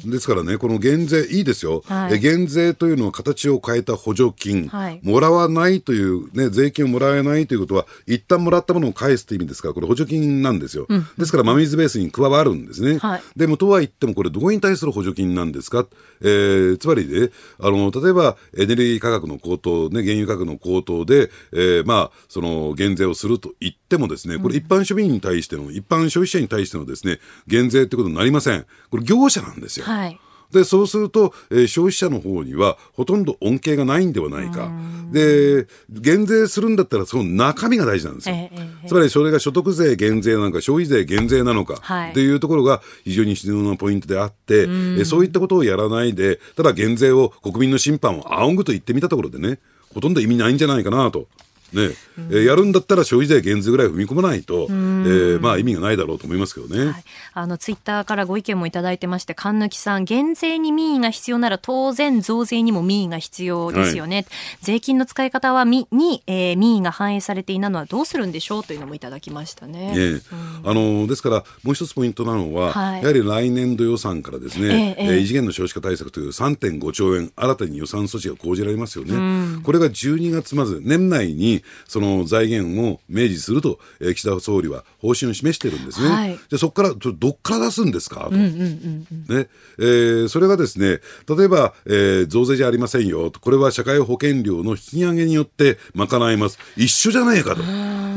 [0.05, 2.15] ですからね、この減税、いいですよ、はい。
[2.15, 5.01] え減税というのは形を変えた補助金、はい。
[5.03, 9.69] もらわないという、ね、税金をもらえないということは、一旦もらったものを返すという意味ですか？
[9.69, 10.87] ら、これ、補助金なんですよ、
[11.19, 12.99] ですから、真水ベースに加わるんですね。
[12.99, 13.23] はい。
[13.37, 15.87] でもとは言っても、これ、どこに対する補助金なんですか、
[16.21, 17.31] えーつまりね
[17.61, 28.65] あの、例えばエネルギー価格の高騰、ね、原油価格の高騰で、えーまあ、その減税をすると言ってもですね、これ、一般庶民に対しての、一般消費者に対してのですね減税ということになりません。
[28.91, 29.87] これ、業者なんですよ。
[29.87, 30.19] はい
[30.53, 34.71] で、そうすると、えー消費者の方にはほとんど恩恵がないんではないか。
[35.13, 38.35] で、減税するんだったらその中身が大事なんですよ。
[38.35, 49.59] ええええつまりそれが所得税減税なのか消費税減税なのかはいっていうところが非常に必要なポイントであって、えーそういったことをやらないで、ただ減税を国民の審判を仰ぐと言ってみたところでね、
[49.95, 51.29] ほとんど意味ないんじゃないかなと。
[51.73, 51.95] ね。
[52.31, 56.87] えーやるんだったら消費税減税ぐらい踏み込まないと、えーまあ意味がないだろうと思いますけどね。
[56.87, 57.05] はい、
[57.35, 64.27] あのツイッターからご意見もいただいてまして神貫さん減税に民意が必要なら当然増税にも民意が必要ですよね、
[64.63, 70.15] 税金の使い方はみに、えー民意が反映されていないのはどうするんでしょうというのもいただきましたね。
[70.15, 70.21] ね
[70.65, 73.03] あのですから、もう一つポイントなのは、はい。
[73.03, 75.15] やはり来年度予算からですね、ええええ。
[75.15, 79.15] えー異次元の少子化対策という3.5兆円、新たに予算措置が講じられますよね。
[79.63, 86.09] これが12月まず、年内にその財源を明示すると、えー岸田総理は方針を示してるんですね。
[86.09, 88.29] はいでそこから、どっから出すんですか？
[88.31, 88.31] と。
[88.33, 96.59] ねえーそれがですね、例えば、えー増税じゃありませんよと、これは社会保険料の引き上げによって賄います。
[96.77, 97.63] 一緒じゃないかと。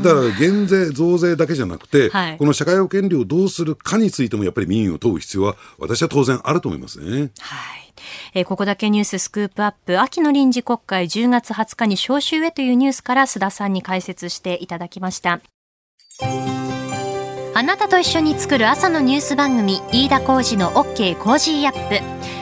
[0.02, 7.30] だから減税、増税だけじゃなくて、はいこの社会保険料をどうするかについてもやっぱり民意を問う必要は私は当然あると思いますね。
[7.38, 7.94] はい。
[8.34, 15.40] えーここだけニューススクープアップ秋の臨時国会10月20日に召集へというニュースから須田さんに解説していただきました。
[17.54, 22.41] あなたと一緒に作る朝のニュース番組飯田浩司の OK コージーアップ